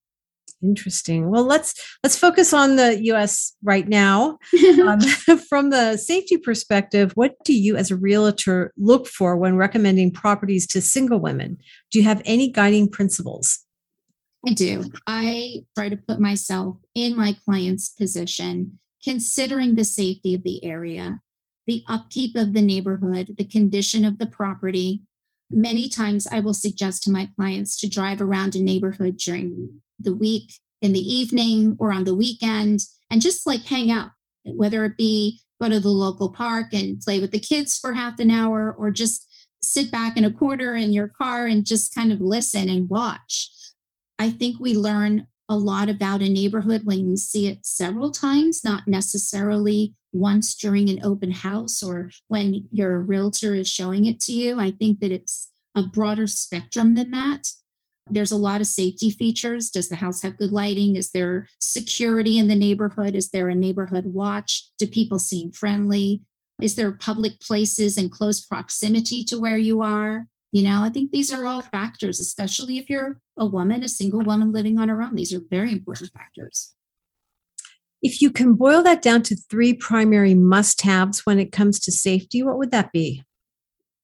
Interesting. 0.63 1.31
Well, 1.31 1.45
let's 1.45 1.75
let's 2.03 2.19
focus 2.19 2.53
on 2.53 2.77
the 2.77 3.03
U.S. 3.05 3.57
right 3.63 3.89
now. 3.89 4.39
um, 4.87 5.01
from 5.49 5.71
the 5.71 5.97
safety 5.97 6.37
perspective, 6.37 7.13
what 7.15 7.35
do 7.45 7.55
you, 7.55 7.77
as 7.77 7.91
a 7.91 7.97
realtor, 7.97 8.73
look 8.77 9.07
for 9.07 9.37
when 9.37 9.57
recommending 9.57 10.11
properties 10.11 10.67
to 10.69 10.83
single 10.83 11.19
women? 11.19 11.57
Do 11.91 11.99
you 11.99 12.05
have 12.05 12.21
any 12.27 12.51
guiding 12.51 12.91
principles? 12.91 13.61
I 14.47 14.53
do. 14.53 14.85
I 15.07 15.65
try 15.77 15.89
to 15.89 15.97
put 15.97 16.21
myself 16.21 16.77
in 16.95 17.17
my 17.17 17.37
client's 17.45 17.89
position, 17.89 18.79
considering 19.03 19.75
the 19.75 19.85
safety 19.85 20.35
of 20.35 20.43
the 20.43 20.65
area, 20.65 21.21
the 21.67 21.85
upkeep 21.89 22.37
of 22.37 22.53
the 22.53 22.63
neighborhood, 22.63 23.35
the 23.39 23.45
condition 23.45 24.05
of 24.05 24.19
the 24.19 24.27
property. 24.27 25.03
Many 25.51 25.89
times 25.89 26.27
I 26.27 26.41
will 26.41 26.55
suggest 26.55 27.03
to 27.05 27.11
my 27.11 27.29
clients 27.37 27.79
to 27.81 27.89
drive 27.89 28.21
around 28.21 28.55
a 28.55 28.63
neighborhood 28.63 29.17
during 29.17 29.81
the 30.01 30.15
week, 30.15 30.53
in 30.83 30.93
the 30.93 31.01
evening, 31.01 31.77
or 31.79 31.93
on 31.93 32.05
the 32.05 32.15
weekend, 32.15 32.81
and 33.11 33.21
just 33.21 33.47
like 33.47 33.65
hang 33.65 33.91
out, 33.91 34.11
whether 34.45 34.85
it 34.85 34.97
be 34.97 35.41
go 35.61 35.69
to 35.69 35.79
the 35.79 35.91
local 35.91 36.31
park 36.31 36.69
and 36.73 37.01
play 37.01 37.21
with 37.21 37.33
the 37.33 37.39
kids 37.39 37.79
for 37.79 37.93
half 37.93 38.19
an 38.19 38.31
hour, 38.31 38.75
or 38.79 38.91
just 38.91 39.27
sit 39.63 39.91
back 39.91 40.17
in 40.17 40.25
a 40.25 40.33
corner 40.33 40.75
in 40.75 40.93
your 40.93 41.09
car 41.09 41.47
and 41.47 41.67
just 41.67 41.95
kind 41.95 42.13
of 42.13 42.21
listen 42.21 42.69
and 42.71 42.89
watch 42.89 43.51
I 44.21 44.29
think 44.29 44.61
we 44.61 44.75
learn 44.75 45.29
a 45.49 45.57
lot 45.57 45.89
about 45.89 46.21
a 46.21 46.29
neighborhood 46.29 46.83
when 46.85 47.09
you 47.09 47.17
see 47.17 47.47
it 47.47 47.65
several 47.65 48.11
times, 48.11 48.63
not 48.63 48.87
necessarily 48.87 49.95
once 50.13 50.55
during 50.55 50.91
an 50.91 51.01
open 51.03 51.31
house 51.31 51.83
or 51.83 52.11
when 52.29 52.69
your 52.71 53.01
realtor 53.01 53.55
is 53.55 53.67
showing 53.67 54.05
it 54.05 54.21
to 54.21 54.33
you. 54.33 54.61
I 54.61 54.73
think 54.73 55.01
that 55.01 55.11
it's 55.11 55.49
a 55.75 55.85
broader 55.85 56.27
spectrum 56.27 56.97
than 56.97 57.13
that. 57.13 57.49
There's 58.09 58.33
a 58.33 58.37
lot 58.37 58.61
of 58.61 58.67
safety 58.67 59.11
features. 59.11 59.71
Does 59.71 59.89
the 59.89 59.97
house 59.97 60.23
have 60.23 60.39
good 60.39 60.53
lighting? 60.53 60.97
Is 60.97 61.11
there 61.11 61.49
security 61.61 62.39
in 62.39 62.49
the 62.49 62.57
neighborhood? 62.57 63.15
Is 63.15 63.31
there 63.31 63.49
a 63.49 63.55
neighborhood 63.55 64.07
watch? 64.07 64.69
Do 64.79 64.87
people 64.87 65.19
seem 65.19 65.53
friendly? 65.53 66.23
Is 66.61 66.75
there 66.75 66.93
public 66.93 67.41
places 67.41 67.97
in 67.97 68.11
close 68.11 68.41
proximity 68.41 69.25
to 69.25 69.39
where 69.39 69.59
you 69.59 69.81
are? 69.83 70.27
You 70.53 70.65
know, 70.65 70.83
I 70.83 70.89
think 70.91 71.13
these 71.13 71.33
are 71.33 71.47
all 71.47 71.63
factors, 71.63 72.19
especially 72.19 72.79
if 72.79 72.91
you're 72.91 73.21
a 73.39 73.47
woman, 73.47 73.85
a 73.85 73.89
single 73.89 74.21
woman 74.21 74.53
living 74.53 74.79
on 74.79 74.89
her 74.89 75.01
own. 75.01 75.15
These 75.15 75.33
are 75.33 75.41
very 75.49 75.71
important 75.71 76.11
factors. 76.13 76.75
If 78.03 78.21
you 78.21 78.31
can 78.31 78.55
boil 78.55 78.83
that 78.83 79.03
down 79.03 79.23
to 79.25 79.37
three 79.37 79.75
primary 79.75 80.35
must 80.35 80.81
haves 80.83 81.25
when 81.25 81.39
it 81.39 81.53
comes 81.53 81.79
to 81.81 81.93
safety, 81.93 82.43
what 82.43 82.59
would 82.59 82.71
that 82.73 82.93
be? 82.93 83.23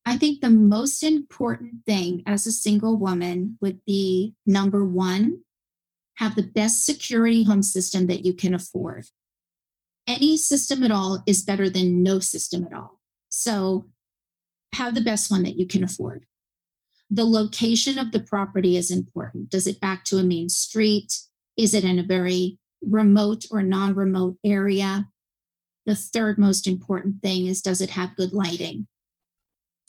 I 0.09 0.17
think 0.17 0.41
the 0.41 0.51
most 0.51 1.03
important 1.03 1.85
thing 1.85 2.23
as 2.27 2.47
a 2.47 2.53
single 2.53 2.97
woman 2.97 3.59
would 3.61 3.85
be 3.85 4.37
number 4.47 4.85
one, 4.85 5.41
have 6.15 6.37
the 6.37 6.45
best 6.45 6.87
security 6.87 7.43
home 7.43 7.63
system 7.63 8.07
that 8.07 8.25
you 8.25 8.33
can 8.33 8.55
afford. 8.55 9.07
Any 10.07 10.37
system 10.37 10.85
at 10.85 10.93
all 10.93 11.25
is 11.27 11.43
better 11.43 11.69
than 11.69 12.05
no 12.05 12.21
system 12.21 12.65
at 12.65 12.73
all. 12.73 13.01
So, 13.29 13.87
have 14.75 14.95
the 14.95 15.01
best 15.01 15.29
one 15.29 15.43
that 15.43 15.57
you 15.57 15.67
can 15.67 15.83
afford. 15.83 16.25
The 17.11 17.25
location 17.25 17.99
of 17.99 18.13
the 18.13 18.21
property 18.21 18.77
is 18.77 18.93
important. 18.93 19.51
Does 19.51 19.67
it 19.67 19.81
back 19.81 20.05
to 20.05 20.19
a 20.19 20.23
main 20.23 20.49
street? 20.49 21.19
Is 21.57 21.75
it 21.75 21.83
in 21.83 21.99
a 21.99 22.05
very 22.05 22.59
remote 22.81 23.45
or 23.51 23.63
non 23.63 23.95
remote 23.95 24.37
area? 24.45 25.09
The 25.85 25.97
third 25.97 26.39
most 26.39 26.69
important 26.69 27.23
thing 27.23 27.47
is 27.47 27.61
does 27.61 27.81
it 27.81 27.91
have 27.91 28.17
good 28.17 28.33
lighting? 28.33 28.87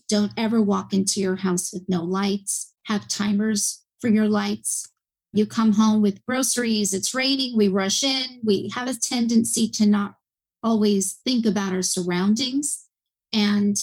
Don't 0.08 0.32
ever 0.38 0.62
walk 0.62 0.94
into 0.94 1.20
your 1.20 1.38
house 1.38 1.72
with 1.74 1.84
no 1.88 2.04
lights. 2.04 2.74
Have 2.86 3.08
timers 3.08 3.84
for 4.00 4.08
your 4.08 4.28
lights. 4.28 4.90
You 5.34 5.46
come 5.46 5.74
home 5.74 6.02
with 6.02 6.26
groceries, 6.26 6.94
it's 6.94 7.14
raining, 7.14 7.58
we 7.58 7.68
rush 7.68 8.04
in. 8.04 8.40
We 8.44 8.72
have 8.74 8.88
a 8.88 8.96
tendency 8.96 9.68
to 9.70 9.86
not 9.86 10.16
always 10.64 11.20
think 11.26 11.46
about 11.46 11.74
our 11.74 11.82
surroundings. 11.82 12.86
And 13.34 13.76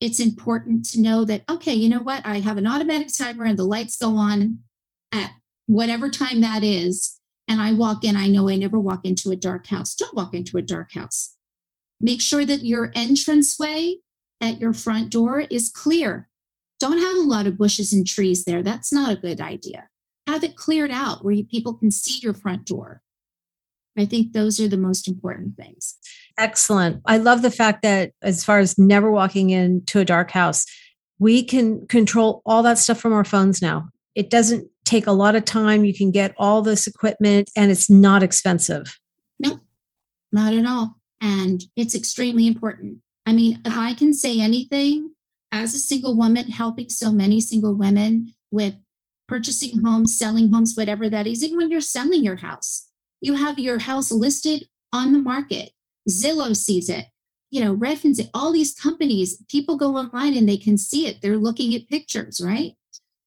it's 0.00 0.20
important 0.20 0.84
to 0.90 1.00
know 1.00 1.24
that, 1.24 1.42
okay, 1.48 1.74
you 1.74 1.88
know 1.88 2.00
what? 2.00 2.26
I 2.26 2.40
have 2.40 2.56
an 2.56 2.66
automatic 2.66 3.08
timer 3.12 3.44
and 3.44 3.58
the 3.58 3.64
lights 3.64 3.96
go 3.96 4.16
on 4.16 4.58
at 5.12 5.30
whatever 5.66 6.10
time 6.10 6.40
that 6.40 6.64
is. 6.64 7.18
And 7.46 7.60
I 7.60 7.72
walk 7.72 8.04
in, 8.04 8.16
I 8.16 8.28
know 8.28 8.48
I 8.48 8.56
never 8.56 8.78
walk 8.78 9.04
into 9.04 9.30
a 9.30 9.36
dark 9.36 9.66
house. 9.68 9.94
Don't 9.94 10.14
walk 10.14 10.34
into 10.34 10.56
a 10.56 10.62
dark 10.62 10.92
house. 10.92 11.36
Make 12.00 12.20
sure 12.20 12.44
that 12.44 12.64
your 12.64 12.86
entranceway 12.86 13.98
at 14.40 14.60
your 14.60 14.72
front 14.72 15.10
door 15.10 15.40
is 15.40 15.70
clear. 15.70 16.28
Don't 16.78 16.98
have 16.98 17.16
a 17.16 17.28
lot 17.28 17.46
of 17.46 17.58
bushes 17.58 17.92
and 17.92 18.06
trees 18.06 18.44
there. 18.44 18.62
That's 18.62 18.92
not 18.92 19.12
a 19.12 19.20
good 19.20 19.40
idea. 19.40 19.88
Have 20.26 20.44
it 20.44 20.56
cleared 20.56 20.90
out 20.90 21.24
where 21.24 21.34
you, 21.34 21.44
people 21.44 21.74
can 21.74 21.90
see 21.90 22.20
your 22.20 22.34
front 22.34 22.64
door. 22.64 23.02
I 23.98 24.06
think 24.06 24.32
those 24.32 24.60
are 24.60 24.68
the 24.68 24.76
most 24.76 25.08
important 25.08 25.56
things. 25.56 25.96
Excellent. 26.38 27.02
I 27.04 27.18
love 27.18 27.42
the 27.42 27.50
fact 27.50 27.82
that 27.82 28.12
as 28.22 28.44
far 28.44 28.60
as 28.60 28.78
never 28.78 29.10
walking 29.10 29.50
into 29.50 29.98
a 29.98 30.04
dark 30.04 30.30
house, 30.30 30.64
we 31.18 31.42
can 31.42 31.86
control 31.86 32.40
all 32.46 32.62
that 32.62 32.78
stuff 32.78 32.98
from 32.98 33.12
our 33.12 33.24
phones 33.24 33.60
now. 33.60 33.90
It 34.14 34.30
doesn't 34.30 34.66
take 34.84 35.06
a 35.06 35.12
lot 35.12 35.36
of 35.36 35.44
time. 35.44 35.84
You 35.84 35.94
can 35.94 36.10
get 36.10 36.34
all 36.38 36.62
this 36.62 36.86
equipment 36.86 37.50
and 37.56 37.70
it's 37.70 37.90
not 37.90 38.22
expensive. 38.22 38.98
No, 39.38 39.60
not 40.32 40.54
at 40.54 40.66
all. 40.66 40.96
And 41.20 41.62
it's 41.76 41.94
extremely 41.94 42.46
important. 42.46 42.98
I 43.30 43.32
mean, 43.32 43.60
if 43.64 43.76
I 43.76 43.94
can 43.94 44.12
say 44.12 44.40
anything 44.40 45.12
as 45.52 45.72
a 45.72 45.78
single 45.78 46.16
woman 46.16 46.50
helping 46.50 46.88
so 46.88 47.12
many 47.12 47.40
single 47.40 47.76
women 47.76 48.34
with 48.50 48.74
purchasing 49.28 49.84
homes, 49.84 50.18
selling 50.18 50.52
homes, 50.52 50.74
whatever 50.76 51.08
that 51.08 51.28
is, 51.28 51.44
even 51.44 51.56
when 51.56 51.70
you're 51.70 51.80
selling 51.80 52.24
your 52.24 52.34
house, 52.34 52.88
you 53.20 53.34
have 53.34 53.60
your 53.60 53.78
house 53.78 54.10
listed 54.10 54.68
on 54.92 55.12
the 55.12 55.20
market. 55.20 55.70
Zillow 56.08 56.56
sees 56.56 56.88
it, 56.88 57.06
you 57.50 57.64
know, 57.64 57.76
Redfin, 57.76 58.18
all 58.34 58.50
these 58.50 58.74
companies, 58.74 59.40
people 59.48 59.76
go 59.76 59.96
online 59.96 60.36
and 60.36 60.48
they 60.48 60.56
can 60.56 60.76
see 60.76 61.06
it. 61.06 61.22
They're 61.22 61.36
looking 61.36 61.72
at 61.76 61.86
pictures, 61.86 62.40
right? 62.44 62.72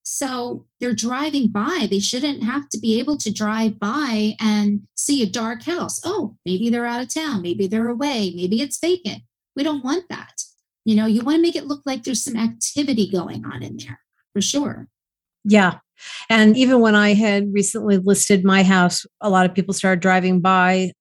So 0.03 0.65
they're 0.81 0.93
driving 0.93 1.47
by. 1.47 1.87
They 1.89 1.99
shouldn't 1.99 2.43
have 2.43 2.67
to 2.71 2.77
be 2.77 2.99
able 2.99 3.15
to 3.19 3.31
drive 3.31 3.79
by 3.79 4.35
and 4.41 4.81
see 4.97 5.23
a 5.23 5.29
dark 5.29 5.63
house. 5.63 6.01
Oh, 6.03 6.35
maybe 6.45 6.69
they're 6.69 6.85
out 6.85 7.01
of 7.01 7.07
town. 7.07 7.41
Maybe 7.41 7.67
they're 7.67 7.87
away. 7.87 8.33
Maybe 8.35 8.61
it's 8.61 8.79
vacant. 8.79 9.23
We 9.55 9.63
don't 9.63 9.83
want 9.83 10.05
that. 10.09 10.43
You 10.85 10.95
know, 10.95 11.05
you 11.05 11.21
want 11.21 11.37
to 11.37 11.41
make 11.41 11.55
it 11.55 11.67
look 11.67 11.81
like 11.85 12.03
there's 12.03 12.23
some 12.23 12.35
activity 12.35 13.09
going 13.09 13.45
on 13.45 13.63
in 13.63 13.77
there 13.77 13.99
for 14.33 14.41
sure. 14.41 14.87
Yeah. 15.45 15.79
And 16.29 16.57
even 16.57 16.79
when 16.81 16.95
I 16.95 17.13
had 17.13 17.53
recently 17.53 17.97
listed 17.97 18.43
my 18.43 18.63
house, 18.63 19.05
a 19.21 19.29
lot 19.29 19.45
of 19.45 19.53
people 19.53 19.73
started 19.73 20.01
driving 20.01 20.41
by. 20.41 20.91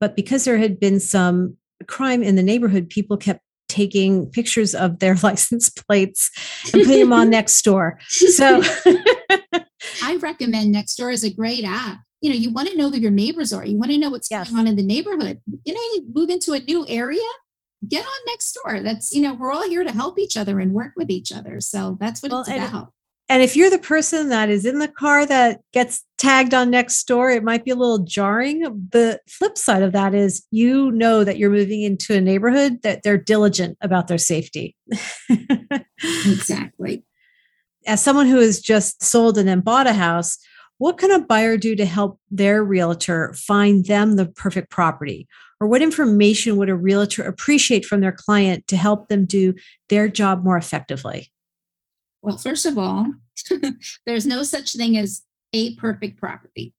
But 0.00 0.16
because 0.16 0.44
there 0.44 0.58
had 0.58 0.78
been 0.78 1.00
some 1.00 1.56
crime 1.86 2.22
in 2.22 2.36
the 2.36 2.42
neighborhood, 2.42 2.88
people 2.88 3.16
kept 3.16 3.40
taking 3.68 4.26
pictures 4.30 4.74
of 4.74 4.98
their 4.98 5.14
license 5.22 5.68
plates 5.70 6.30
and 6.72 6.84
putting 6.84 7.00
them 7.00 7.12
on 7.12 7.30
Nextdoor. 7.32 8.00
So 8.08 8.62
I 10.02 10.16
recommend 10.16 10.74
Nextdoor 10.74 11.12
is 11.12 11.24
a 11.24 11.32
great 11.32 11.64
app. 11.64 12.00
You 12.20 12.30
know, 12.30 12.36
you 12.36 12.50
want 12.50 12.68
to 12.68 12.76
know 12.76 12.90
who 12.90 12.98
your 12.98 13.12
neighbors 13.12 13.52
are. 13.52 13.64
You 13.64 13.78
want 13.78 13.92
to 13.92 13.98
know 13.98 14.10
what's 14.10 14.28
yes. 14.28 14.50
going 14.50 14.60
on 14.60 14.66
in 14.66 14.74
the 14.74 14.82
neighborhood. 14.82 15.40
You 15.64 15.74
know, 15.74 15.80
you 15.80 16.06
move 16.12 16.30
into 16.30 16.52
a 16.52 16.58
new 16.58 16.84
area, 16.88 17.20
get 17.86 18.04
on 18.04 18.34
Nextdoor. 18.34 18.82
That's, 18.82 19.12
you 19.12 19.22
know, 19.22 19.34
we're 19.34 19.52
all 19.52 19.68
here 19.68 19.84
to 19.84 19.92
help 19.92 20.18
each 20.18 20.36
other 20.36 20.58
and 20.58 20.72
work 20.72 20.92
with 20.96 21.10
each 21.10 21.32
other. 21.32 21.60
So 21.60 21.96
that's 22.00 22.22
what 22.22 22.32
well, 22.32 22.40
it's 22.40 22.50
about. 22.50 22.92
And 23.30 23.42
if 23.42 23.56
you're 23.56 23.68
the 23.68 23.78
person 23.78 24.30
that 24.30 24.48
is 24.48 24.64
in 24.64 24.78
the 24.78 24.88
car 24.88 25.26
that 25.26 25.60
gets 25.72 26.02
tagged 26.16 26.54
on 26.54 26.72
Nextdoor, 26.72 27.36
it 27.36 27.44
might 27.44 27.62
be 27.62 27.70
a 27.70 27.76
little 27.76 27.98
jarring. 27.98 28.60
The 28.90 29.20
flip 29.28 29.58
side 29.58 29.82
of 29.82 29.92
that 29.92 30.14
is 30.14 30.46
you 30.50 30.90
know 30.92 31.24
that 31.24 31.36
you're 31.36 31.50
moving 31.50 31.82
into 31.82 32.14
a 32.14 32.22
neighborhood 32.22 32.80
that 32.82 33.02
they're 33.02 33.18
diligent 33.18 33.76
about 33.82 34.08
their 34.08 34.18
safety. 34.18 34.74
exactly. 36.00 37.04
As 37.86 38.02
someone 38.02 38.26
who 38.26 38.38
has 38.38 38.60
just 38.60 39.02
sold 39.02 39.36
and 39.36 39.46
then 39.46 39.60
bought 39.60 39.86
a 39.86 39.92
house, 39.92 40.38
what 40.78 40.96
can 40.96 41.10
a 41.10 41.20
buyer 41.20 41.56
do 41.56 41.74
to 41.76 41.84
help 41.84 42.20
their 42.30 42.64
realtor 42.64 43.34
find 43.34 43.84
them 43.86 44.16
the 44.16 44.26
perfect 44.26 44.70
property? 44.70 45.28
Or 45.60 45.66
what 45.66 45.82
information 45.82 46.56
would 46.56 46.68
a 46.68 46.76
realtor 46.76 47.22
appreciate 47.22 47.84
from 47.84 48.00
their 48.00 48.12
client 48.12 48.68
to 48.68 48.76
help 48.76 49.08
them 49.08 49.26
do 49.26 49.54
their 49.88 50.08
job 50.08 50.44
more 50.44 50.56
effectively? 50.56 51.32
Well, 52.22 52.38
first 52.38 52.64
of 52.64 52.78
all, 52.78 53.12
there's 54.06 54.26
no 54.26 54.44
such 54.44 54.74
thing 54.74 54.96
as 54.96 55.22
a 55.52 55.74
perfect 55.76 56.18
property. 56.18 56.74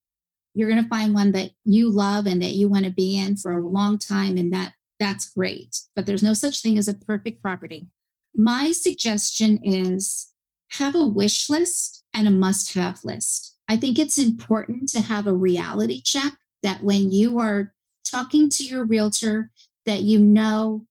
You're 0.53 0.69
going 0.69 0.81
to 0.81 0.89
find 0.89 1.13
one 1.13 1.33
that 1.33 1.51
you 1.65 1.89
love 1.89 2.25
and 2.25 2.41
that 2.41 2.53
you 2.53 2.69
want 2.69 2.85
to 2.85 2.91
be 2.91 3.17
in 3.17 3.35
for 3.37 3.51
a 3.51 3.67
long 3.67 3.97
time, 3.97 4.37
and 4.37 4.51
that 4.53 4.73
that's 4.99 5.29
great. 5.29 5.77
But 5.95 6.05
there's 6.05 6.23
no 6.23 6.33
such 6.33 6.61
thing 6.61 6.77
as 6.77 6.87
a 6.87 6.93
perfect 6.93 7.41
property. 7.41 7.87
My 8.35 8.71
suggestion 8.71 9.59
is 9.63 10.33
have 10.71 10.95
a 10.95 11.05
wish 11.05 11.49
list 11.49 12.03
and 12.13 12.27
a 12.27 12.31
must 12.31 12.73
have 12.73 13.03
list. 13.03 13.55
I 13.69 13.77
think 13.77 13.99
it's 13.99 14.17
important 14.17 14.89
to 14.89 15.01
have 15.01 15.27
a 15.27 15.33
reality 15.33 16.01
check 16.01 16.33
that 16.63 16.83
when 16.83 17.11
you 17.11 17.37
are 17.37 17.71
talking 18.03 18.49
to 18.49 18.63
your 18.63 18.83
realtor, 18.83 19.51
that 19.85 20.01
you 20.01 20.17
know, 20.17 20.87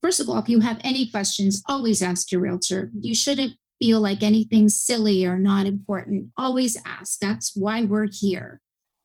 first 0.00 0.20
of 0.20 0.28
all, 0.28 0.38
if 0.38 0.48
you 0.48 0.60
have 0.60 0.80
any 0.84 1.10
questions, 1.10 1.62
always 1.66 2.02
ask 2.02 2.30
your 2.30 2.40
realtor. 2.40 2.92
You 2.98 3.16
shouldn't 3.16 3.54
feel 3.80 4.00
like 4.00 4.22
anything's 4.22 4.80
silly 4.80 5.26
or 5.26 5.38
not 5.38 5.66
important, 5.66 6.30
always 6.38 6.80
ask. 6.86 7.18
That's 7.18 7.56
why 7.56 7.82
we're 7.82 8.08
here. 8.10 8.60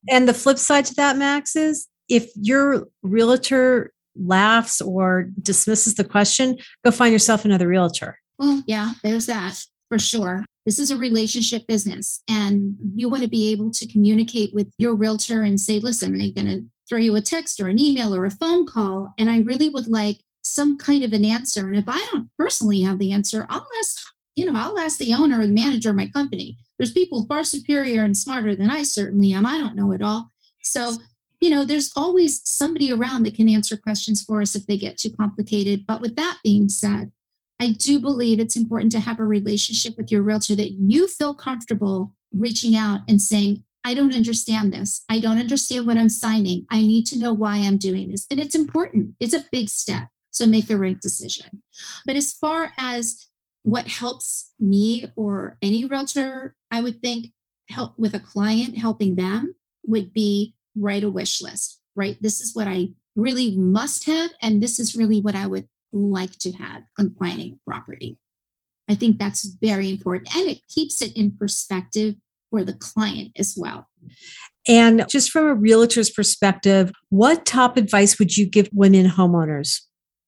And 0.07 0.29
the 0.29 0.33
flip 0.33 0.59
side 0.59 0.85
to 0.85 0.95
that, 0.95 1.17
Max, 1.17 1.55
is 1.55 1.87
if 2.09 2.31
your 2.35 2.87
realtor 3.01 3.91
laughs 4.15 4.81
or 4.81 5.31
dismisses 5.41 5.95
the 5.95 6.03
question, 6.03 6.57
go 6.85 6.91
find 6.91 7.11
yourself 7.11 7.43
another 7.43 7.67
realtor. 7.67 8.19
Well, 8.37 8.63
yeah, 8.67 8.93
there's 9.03 9.25
that 9.25 9.65
for 9.89 9.99
sure. 9.99 10.45
This 10.65 10.79
is 10.79 10.91
a 10.91 10.97
relationship 10.97 11.67
business, 11.67 12.21
and 12.29 12.75
you 12.95 13.09
want 13.09 13.23
to 13.23 13.29
be 13.29 13.51
able 13.51 13.71
to 13.71 13.91
communicate 13.91 14.53
with 14.53 14.71
your 14.77 14.95
realtor 14.95 15.41
and 15.41 15.59
say, 15.59 15.79
listen, 15.79 16.13
I'm 16.13 16.33
going 16.33 16.47
to 16.47 16.65
throw 16.87 16.99
you 16.99 17.15
a 17.15 17.21
text 17.21 17.59
or 17.59 17.67
an 17.67 17.79
email 17.79 18.15
or 18.15 18.25
a 18.25 18.31
phone 18.31 18.65
call. 18.65 19.13
And 19.17 19.29
I 19.29 19.39
really 19.39 19.69
would 19.69 19.87
like 19.87 20.17
some 20.41 20.77
kind 20.77 21.03
of 21.03 21.13
an 21.13 21.25
answer. 21.25 21.67
And 21.67 21.75
if 21.75 21.85
I 21.87 22.03
don't 22.11 22.29
personally 22.37 22.81
have 22.81 22.99
the 22.99 23.11
answer, 23.11 23.45
I'll 23.49 23.67
ask 23.79 23.99
you 24.39 24.45
know, 24.45 24.57
I'll 24.57 24.79
ask 24.79 24.97
the 24.97 25.13
owner 25.13 25.41
or 25.41 25.47
the 25.47 25.53
manager 25.53 25.89
of 25.89 25.97
my 25.97 26.07
company. 26.07 26.57
There's 26.77 26.93
people 26.93 27.25
far 27.25 27.43
superior 27.43 28.03
and 28.03 28.15
smarter 28.15 28.55
than 28.55 28.69
I 28.69 28.83
certainly 28.83 29.33
am. 29.33 29.45
I 29.45 29.57
don't 29.57 29.75
know 29.75 29.91
it 29.91 30.01
all. 30.01 30.31
So, 30.63 30.93
you 31.41 31.49
know, 31.49 31.65
there's 31.65 31.91
always 31.97 32.41
somebody 32.47 32.89
around 32.89 33.23
that 33.23 33.35
can 33.35 33.49
answer 33.49 33.75
questions 33.75 34.23
for 34.23 34.41
us 34.41 34.55
if 34.55 34.65
they 34.65 34.77
get 34.77 34.97
too 34.97 35.09
complicated. 35.09 35.85
But 35.85 35.99
with 35.99 36.15
that 36.15 36.37
being 36.41 36.69
said, 36.69 37.11
I 37.59 37.71
do 37.71 37.99
believe 37.99 38.39
it's 38.39 38.55
important 38.55 38.91
to 38.93 38.99
have 38.99 39.19
a 39.19 39.25
relationship 39.25 39.97
with 39.97 40.11
your 40.11 40.21
realtor 40.21 40.55
that 40.55 40.71
you 40.71 41.07
feel 41.07 41.33
comfortable 41.33 42.13
reaching 42.33 42.75
out 42.75 43.01
and 43.07 43.21
saying, 43.21 43.63
I 43.83 43.93
don't 43.93 44.15
understand 44.15 44.73
this. 44.73 45.03
I 45.09 45.19
don't 45.19 45.39
understand 45.39 45.87
what 45.87 45.97
I'm 45.97 46.09
signing. 46.09 46.65
I 46.69 46.81
need 46.81 47.05
to 47.07 47.19
know 47.19 47.33
why 47.33 47.57
I'm 47.57 47.77
doing 47.77 48.11
this. 48.11 48.25
And 48.29 48.39
it's 48.39 48.55
important. 48.55 49.15
It's 49.19 49.33
a 49.33 49.45
big 49.51 49.69
step. 49.69 50.09
So 50.31 50.45
make 50.45 50.67
the 50.67 50.77
right 50.77 50.99
decision. 50.99 51.63
But 52.05 52.15
as 52.15 52.33
far 52.33 52.71
as 52.77 53.27
what 53.63 53.87
helps 53.87 54.51
me 54.59 55.11
or 55.15 55.57
any 55.61 55.85
realtor, 55.85 56.55
I 56.71 56.81
would 56.81 57.01
think 57.01 57.27
help 57.69 57.97
with 57.97 58.13
a 58.13 58.19
client, 58.19 58.77
helping 58.77 59.15
them 59.15 59.55
would 59.85 60.13
be 60.13 60.55
write 60.75 61.03
a 61.03 61.09
wish 61.09 61.41
list, 61.41 61.79
right? 61.95 62.17
This 62.21 62.41
is 62.41 62.55
what 62.55 62.67
I 62.67 62.89
really 63.15 63.57
must 63.57 64.05
have, 64.05 64.31
and 64.41 64.61
this 64.61 64.79
is 64.79 64.95
really 64.95 65.19
what 65.19 65.35
I 65.35 65.47
would 65.47 65.67
like 65.91 66.37
to 66.39 66.51
have 66.53 66.83
on 66.97 67.15
finding 67.19 67.59
property. 67.67 68.17
I 68.87 68.95
think 68.95 69.19
that's 69.19 69.45
very 69.61 69.89
important 69.89 70.35
and 70.35 70.49
it 70.49 70.61
keeps 70.67 71.01
it 71.01 71.15
in 71.15 71.37
perspective 71.37 72.15
for 72.49 72.63
the 72.63 72.73
client 72.73 73.31
as 73.37 73.55
well. 73.55 73.87
And 74.67 75.05
just 75.09 75.31
from 75.31 75.45
a 75.45 75.53
realtor's 75.53 76.09
perspective, 76.09 76.91
what 77.09 77.45
top 77.45 77.77
advice 77.77 78.17
would 78.17 78.35
you 78.35 78.47
give 78.47 78.69
women 78.73 79.07
homeowners? 79.07 79.81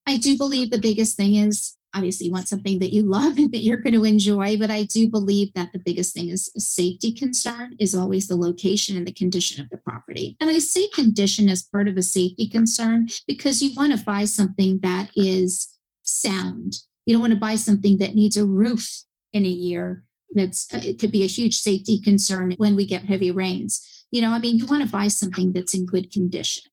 I 0.08 0.17
do 0.17 0.38
believe 0.38 0.69
the 0.69 0.80
biggest 0.80 1.17
thing 1.17 1.36
is 1.36 1.76
obviously 1.93 2.27
you 2.27 2.32
want 2.32 2.47
something 2.47 2.80
that 2.80 2.93
you 2.93 3.04
love 3.04 3.38
and 3.38 3.51
that 3.51 3.60
you're 3.60 3.77
going 3.77 3.93
to 3.93 4.06
enjoy 4.06 4.58
but 4.58 4.71
i 4.71 4.84
do 4.84 5.10
believe 5.10 5.54
that 5.54 5.71
the 5.73 5.80
biggest 5.80 6.13
thing 6.13 6.30
is 6.30 6.51
safety 6.58 7.12
concern 7.12 7.75
is 7.80 7.95
always 7.95 8.27
the 8.27 8.36
location 8.36 8.97
and 8.97 9.08
the 9.08 9.12
condition 9.12 9.62
of 9.62 9.69
the 9.69 9.77
property. 9.77 10.38
And 10.39 10.49
i 10.49 10.60
say 10.60 10.88
condition 10.89 11.49
as 11.49 11.63
part 11.63 11.88
of 11.88 11.97
a 11.97 12.01
safety 12.01 12.47
concern 12.47 13.08
because 13.27 13.62
you 13.62 13.73
want 13.75 13.97
to 13.97 14.04
buy 14.04 14.25
something 14.25 14.80
that 14.82 15.10
is 15.15 15.67
sound. 16.04 16.73
You 17.06 17.13
don't 17.13 17.21
want 17.21 17.34
to 17.34 17.39
buy 17.39 17.56
something 17.56 17.97
that 17.97 18.15
needs 18.15 18.38
a 18.38 18.45
roof 18.45 19.04
in 19.34 19.45
a 19.45 19.49
year. 19.49 20.04
That's 20.34 20.73
uh, 20.73 20.82
it 20.84 20.99
could 20.99 21.12
be 21.12 21.23
a 21.23 21.27
huge 21.27 21.58
safety 21.58 21.99
concern 21.99 22.54
when 22.58 22.75
we 22.75 22.86
get 22.86 23.06
heavy 23.06 23.32
rains. 23.32 24.06
You 24.12 24.21
know 24.21 24.32
i 24.32 24.39
mean 24.39 24.58
you 24.58 24.65
want 24.65 24.84
to 24.84 24.89
buy 24.89 25.08
something 25.08 25.54
that's 25.54 25.73
in 25.73 25.86
good 25.86 26.12
condition 26.12 26.63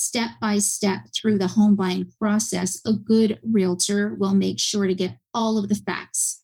step 0.00 0.30
by 0.40 0.58
step 0.58 1.00
through 1.14 1.36
the 1.36 1.46
home 1.46 1.76
buying 1.76 2.10
process, 2.18 2.80
a 2.86 2.92
good 2.94 3.38
realtor 3.42 4.14
will 4.14 4.34
make 4.34 4.58
sure 4.58 4.86
to 4.86 4.94
get 4.94 5.18
all 5.34 5.58
of 5.58 5.68
the 5.68 5.74
facts. 5.74 6.42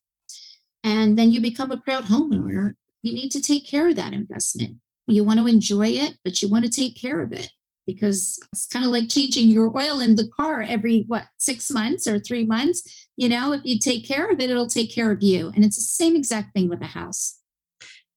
And 0.85 1.19
then 1.19 1.33
you 1.33 1.41
become 1.41 1.71
a 1.71 1.79
proud 1.79 2.05
homeowner. 2.05 2.75
You 3.03 3.15
need 3.15 3.31
to 3.31 3.41
take 3.41 3.67
care 3.67 3.89
of 3.89 3.97
that 3.97 4.13
investment. 4.13 4.77
You 5.07 5.25
want 5.25 5.41
to 5.41 5.47
enjoy 5.47 5.89
it, 5.89 6.19
but 6.23 6.43
you 6.43 6.51
want 6.51 6.67
to 6.67 6.71
take 6.71 7.01
care 7.01 7.23
of 7.23 7.33
it 7.33 7.51
because 7.87 8.39
it's 8.53 8.67
kind 8.67 8.85
of 8.85 8.91
like 8.91 9.09
changing 9.09 9.49
your 9.49 9.75
oil 9.75 10.01
in 10.01 10.17
the 10.17 10.29
car 10.29 10.61
every 10.61 11.05
what 11.07 11.25
six 11.39 11.71
months 11.71 12.07
or 12.07 12.19
three 12.19 12.45
months 12.45 13.09
you 13.17 13.29
know 13.29 13.53
if 13.53 13.61
you 13.63 13.79
take 13.79 14.05
care 14.05 14.29
of 14.29 14.41
it 14.41 14.51
it'll 14.51 14.67
take 14.67 14.93
care 14.93 15.13
of 15.13 15.23
you 15.23 15.53
and 15.55 15.65
it's 15.65 15.77
the 15.77 15.83
same 15.83 16.17
exact 16.17 16.53
thing 16.53 16.69
with 16.69 16.83
a 16.83 16.87
house 16.87 17.39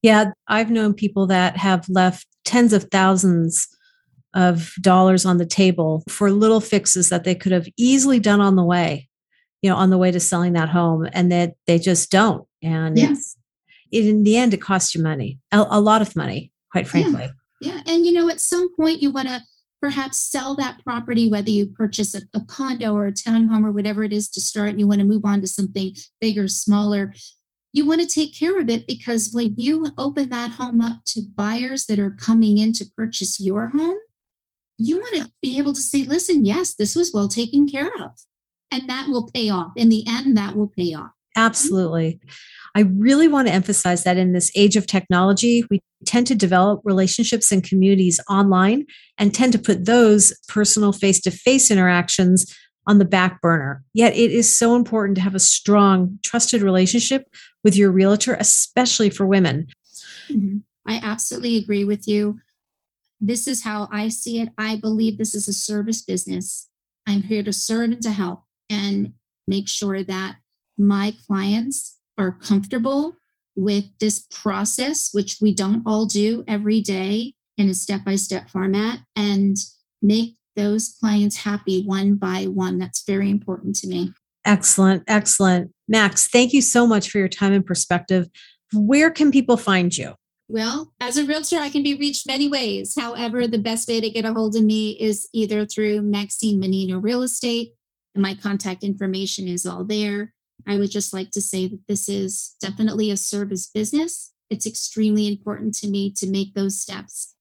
yeah 0.01 0.31
i've 0.47 0.71
known 0.71 0.91
people 0.91 1.27
that 1.27 1.55
have 1.55 1.87
left 1.87 2.25
tens 2.43 2.73
of 2.73 2.85
thousands 2.85 3.67
of 4.33 4.73
dollars 4.81 5.25
on 5.25 5.37
the 5.37 5.45
table 5.45 6.03
for 6.09 6.31
little 6.31 6.61
fixes 6.61 7.09
that 7.09 7.23
they 7.23 7.35
could 7.35 7.51
have 7.51 7.67
easily 7.77 8.19
done 8.19 8.41
on 8.41 8.55
the 8.55 8.63
way, 8.63 9.09
you 9.61 9.69
know, 9.69 9.75
on 9.75 9.89
the 9.89 9.97
way 9.97 10.11
to 10.11 10.19
selling 10.19 10.53
that 10.53 10.69
home, 10.69 11.07
and 11.13 11.31
that 11.31 11.53
they 11.67 11.79
just 11.79 12.11
don't. 12.11 12.47
And 12.61 12.97
yes, 12.97 13.35
it, 13.91 14.05
in 14.05 14.23
the 14.23 14.37
end, 14.37 14.53
it 14.53 14.61
costs 14.61 14.93
you 14.93 15.01
money, 15.01 15.39
a, 15.51 15.65
a 15.69 15.81
lot 15.81 16.01
of 16.01 16.15
money, 16.15 16.51
quite 16.71 16.87
frankly. 16.87 17.29
Yeah. 17.61 17.73
yeah. 17.73 17.93
And, 17.93 18.05
you 18.05 18.13
know, 18.13 18.29
at 18.29 18.39
some 18.39 18.73
point, 18.75 19.01
you 19.01 19.11
want 19.11 19.27
to 19.27 19.41
perhaps 19.81 20.19
sell 20.19 20.55
that 20.55 20.83
property, 20.83 21.29
whether 21.29 21.49
you 21.49 21.67
purchase 21.67 22.13
a, 22.13 22.21
a 22.33 22.41
condo 22.41 22.93
or 22.93 23.07
a 23.07 23.13
townhome 23.13 23.65
or 23.65 23.71
whatever 23.71 24.03
it 24.03 24.13
is 24.13 24.29
to 24.29 24.41
start, 24.41 24.69
and 24.69 24.79
you 24.79 24.87
want 24.87 24.99
to 24.99 25.07
move 25.07 25.25
on 25.25 25.41
to 25.41 25.47
something 25.47 25.95
bigger, 26.19 26.47
smaller 26.47 27.13
you 27.71 27.85
want 27.85 28.01
to 28.01 28.07
take 28.07 28.37
care 28.37 28.59
of 28.59 28.69
it 28.69 28.87
because 28.87 29.29
when 29.31 29.53
you 29.57 29.87
open 29.97 30.29
that 30.29 30.51
home 30.51 30.81
up 30.81 31.03
to 31.05 31.21
buyers 31.35 31.85
that 31.85 31.99
are 31.99 32.11
coming 32.11 32.57
in 32.57 32.73
to 32.73 32.85
purchase 32.97 33.39
your 33.39 33.67
home, 33.69 33.97
you 34.79 34.97
want 34.97 35.15
to 35.17 35.31
be 35.41 35.57
able 35.57 35.73
to 35.73 35.81
say, 35.81 36.03
listen, 36.03 36.45
yes, 36.45 36.73
this 36.73 36.95
was 36.95 37.13
well 37.13 37.27
taken 37.27 37.67
care 37.67 37.91
of. 37.99 38.11
And 38.71 38.89
that 38.89 39.07
will 39.09 39.29
pay 39.31 39.49
off. 39.49 39.71
In 39.75 39.89
the 39.89 40.05
end, 40.07 40.37
that 40.37 40.55
will 40.55 40.69
pay 40.69 40.93
off. 40.93 41.11
Absolutely. 41.35 42.19
I 42.75 42.81
really 42.81 43.27
want 43.27 43.47
to 43.47 43.53
emphasize 43.53 44.03
that 44.03 44.17
in 44.17 44.33
this 44.33 44.51
age 44.55 44.75
of 44.75 44.87
technology, 44.87 45.63
we 45.69 45.81
tend 46.05 46.27
to 46.27 46.35
develop 46.35 46.81
relationships 46.83 47.51
and 47.51 47.63
communities 47.63 48.19
online 48.29 48.85
and 49.17 49.33
tend 49.33 49.53
to 49.53 49.59
put 49.59 49.85
those 49.85 50.33
personal 50.47 50.93
face 50.93 51.19
to 51.21 51.31
face 51.31 51.71
interactions 51.71 52.55
on 52.87 52.99
the 52.99 53.05
back 53.05 53.41
burner. 53.41 53.83
Yet 53.93 54.15
it 54.15 54.31
is 54.31 54.55
so 54.55 54.75
important 54.75 55.15
to 55.15 55.21
have 55.21 55.35
a 55.35 55.39
strong, 55.39 56.19
trusted 56.23 56.61
relationship 56.61 57.27
with 57.63 57.75
your 57.75 57.91
realtor, 57.91 58.35
especially 58.39 59.09
for 59.09 59.25
women. 59.25 59.67
Mm-hmm. 60.29 60.57
I 60.87 60.99
absolutely 61.03 61.57
agree 61.57 61.85
with 61.85 62.07
you. 62.07 62.39
This 63.19 63.47
is 63.47 63.63
how 63.63 63.87
I 63.91 64.07
see 64.07 64.39
it. 64.39 64.49
I 64.57 64.77
believe 64.77 65.17
this 65.17 65.35
is 65.35 65.47
a 65.47 65.53
service 65.53 66.01
business. 66.01 66.69
I'm 67.05 67.23
here 67.23 67.43
to 67.43 67.53
serve 67.53 67.91
and 67.91 68.01
to 68.01 68.11
help 68.11 68.43
and 68.69 69.13
make 69.47 69.67
sure 69.67 70.03
that 70.03 70.37
my 70.77 71.13
clients 71.27 71.97
are 72.17 72.31
comfortable 72.31 73.15
with 73.55 73.85
this 73.99 74.25
process, 74.31 75.09
which 75.11 75.37
we 75.41 75.53
don't 75.53 75.83
all 75.85 76.05
do 76.05 76.43
every 76.47 76.81
day 76.81 77.33
in 77.57 77.67
a 77.67 77.73
step 77.73 78.05
by 78.05 78.15
step 78.15 78.49
format, 78.49 78.99
and 79.15 79.57
make 80.01 80.37
those 80.55 80.95
clients 80.99 81.37
happy 81.37 81.83
one 81.83 82.15
by 82.15 82.45
one. 82.45 82.77
That's 82.77 83.03
very 83.03 83.29
important 83.29 83.75
to 83.77 83.87
me. 83.87 84.13
Excellent. 84.45 85.03
Excellent. 85.07 85.71
Max, 85.87 86.27
thank 86.27 86.53
you 86.53 86.61
so 86.61 86.87
much 86.87 87.09
for 87.09 87.17
your 87.17 87.27
time 87.27 87.51
and 87.51 87.65
perspective. 87.65 88.29
Where 88.73 89.11
can 89.11 89.31
people 89.31 89.57
find 89.57 89.95
you? 89.95 90.13
Well, 90.51 90.91
as 90.99 91.15
a 91.15 91.25
realtor, 91.25 91.57
I 91.57 91.69
can 91.69 91.83
be 91.83 91.93
reached 91.93 92.25
many 92.25 92.49
ways. 92.49 92.95
However, 92.97 93.45
the 93.45 93.59
best 93.59 93.87
way 93.87 94.01
to 94.01 94.09
get 94.09 94.25
a 94.25 94.33
hold 94.33 94.55
of 94.55 94.63
me 94.63 94.97
is 94.99 95.29
either 95.31 95.63
through 95.63 96.01
Maxine 96.01 96.59
Monina 96.59 97.01
Real 97.01 97.21
Estate, 97.21 97.75
and 98.15 98.23
my 98.23 98.33
contact 98.33 98.83
information 98.83 99.47
is 99.47 99.67
all 99.67 99.83
there. 99.83 100.33
I 100.67 100.77
would 100.77 100.89
just 100.89 101.13
like 101.13 101.29
to 101.31 101.41
say 101.41 101.67
that 101.67 101.87
this 101.87 102.09
is 102.09 102.55
definitely 102.59 103.11
a 103.11 103.17
service 103.17 103.67
business. 103.67 104.33
It's 104.49 104.65
extremely 104.65 105.27
important 105.27 105.75
to 105.75 105.87
me 105.87 106.11
to 106.13 106.27
make 106.27 106.55
those 106.55 106.81
steps 106.81 107.35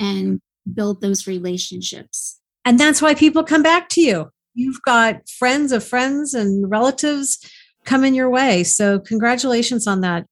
and 0.00 0.40
build 0.72 1.02
those 1.02 1.26
relationships. 1.26 2.40
And 2.64 2.80
that's 2.80 3.02
why 3.02 3.14
people 3.14 3.44
come 3.44 3.62
back 3.62 3.90
to 3.90 4.00
you. 4.00 4.30
You've 4.54 4.80
got 4.80 5.28
friends 5.28 5.72
of 5.72 5.84
friends 5.84 6.32
and 6.32 6.70
relatives 6.70 7.38
coming 7.84 8.14
your 8.14 8.30
way. 8.30 8.64
So, 8.64 8.98
congratulations 8.98 9.86
on 9.86 10.00
that. 10.00 10.24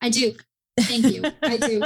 I 0.00 0.10
do. 0.10 0.34
Thank 0.80 1.04
you. 1.04 1.22
I 1.42 1.56
do. 1.56 1.82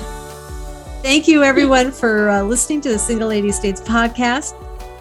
Thank 1.02 1.28
you, 1.28 1.44
everyone, 1.44 1.92
for 1.92 2.30
uh, 2.30 2.42
listening 2.42 2.80
to 2.82 2.88
the 2.88 2.98
Single 2.98 3.28
Lady 3.28 3.48
Estates 3.48 3.80
podcast. 3.80 4.54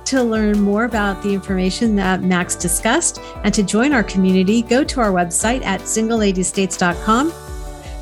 To 0.06 0.22
learn 0.22 0.62
more 0.62 0.84
about 0.84 1.24
the 1.24 1.34
information 1.34 1.96
that 1.96 2.22
Max 2.22 2.56
discussed 2.56 3.20
and 3.44 3.52
to 3.56 3.64
join 3.64 3.92
our 3.92 4.04
community, 4.04 4.62
go 4.62 4.84
to 4.84 5.02
our 5.02 5.12
website 5.12 5.64
at 5.66 5.82
singleladyestates.com. 5.82 7.34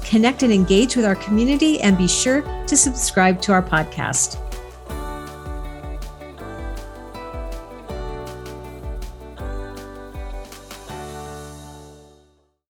Connect 0.03 0.43
and 0.43 0.51
engage 0.51 0.97
with 0.97 1.05
our 1.05 1.15
community 1.15 1.79
and 1.79 1.97
be 1.97 2.09
sure 2.09 2.41
to 2.67 2.75
subscribe 2.75 3.41
to 3.43 3.53
our 3.53 3.63
podcast. 3.63 4.37